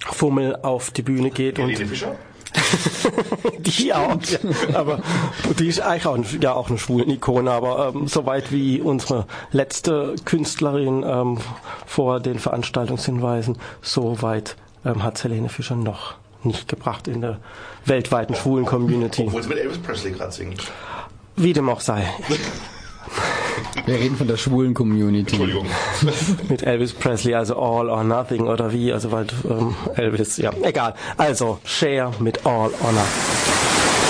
[0.00, 1.58] Fummel auf die Bühne geht.
[1.58, 2.16] Helene und Fischer?
[3.58, 4.38] die auch, ja,
[4.78, 5.00] aber
[5.58, 10.14] die ist eigentlich auch, ja, auch eine schwulen Ikone, aber ähm, soweit wie unsere letzte
[10.24, 11.38] Künstlerin ähm,
[11.84, 16.14] vor den Veranstaltungshinweisen, so weit ähm, hat Helene Fischer noch
[16.46, 17.38] nicht gebracht in der
[17.84, 19.24] weltweiten schwulen Community.
[19.26, 20.62] Obwohl sie mit Elvis Presley gerade singt.
[21.36, 22.06] Wie dem auch sei.
[23.84, 25.36] Wir reden von der schwulen Community.
[25.36, 25.66] Entschuldigung.
[26.48, 30.94] Mit Elvis Presley, also All or Nothing oder wie, also weil ähm, Elvis, ja, egal.
[31.16, 34.05] Also Share mit All or Nothing.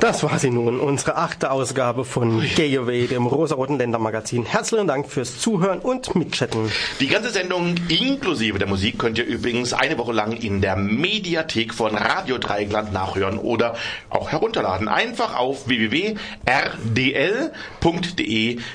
[0.00, 4.44] Das war sie nun, unsere achte Ausgabe von Gay Away, dem rosaroten Ländermagazin.
[4.44, 6.70] Herzlichen Dank fürs Zuhören und Mitchatten.
[7.00, 11.74] Die ganze Sendung inklusive der Musik könnt ihr übrigens eine Woche lang in der Mediathek
[11.74, 13.74] von Radio Dreieckland nachhören oder
[14.08, 14.86] auch herunterladen.
[14.86, 16.16] Einfach auf www.rdl.de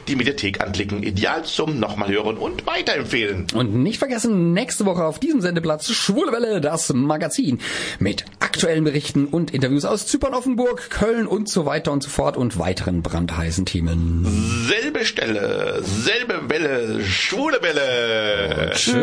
[0.07, 1.03] die Mediathek anklicken.
[1.03, 3.47] Ideal zum nochmal hören und weiterempfehlen.
[3.53, 7.59] Und nicht vergessen, nächste Woche auf diesem Sendeplatz Schwule Welle, das Magazin
[7.99, 12.09] mit aktuellen Berichten und Interviews aus Zypern, Offenburg, Köln, Köln und so weiter und so
[12.09, 14.25] fort und weiteren brandheißen Themen.
[14.67, 18.71] Selbe Stelle, selbe Welle, schwule Welle.
[18.73, 18.97] Tschüss.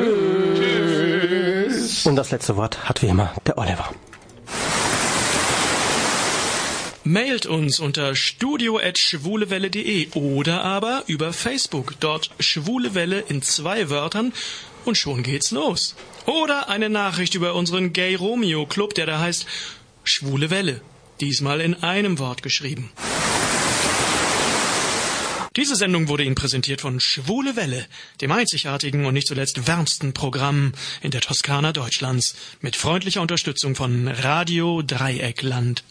[2.07, 3.95] Und das letzte Wort hat wie immer der Oliver.
[7.05, 11.95] Mailt uns unter studio.schwulewelle.de oder aber über Facebook.
[12.01, 14.33] Dort Schwule Welle in zwei Wörtern
[14.85, 15.95] und schon geht's los.
[16.27, 19.47] Oder eine Nachricht über unseren Gay Romeo Club, der da heißt
[20.03, 20.81] Schwule Welle
[21.21, 22.91] diesmal in einem Wort geschrieben.
[25.57, 27.85] Diese Sendung wurde Ihnen präsentiert von Schwule Welle,
[28.21, 34.07] dem einzigartigen und nicht zuletzt wärmsten Programm in der Toskana Deutschlands, mit freundlicher Unterstützung von
[34.07, 35.83] Radio Dreieckland.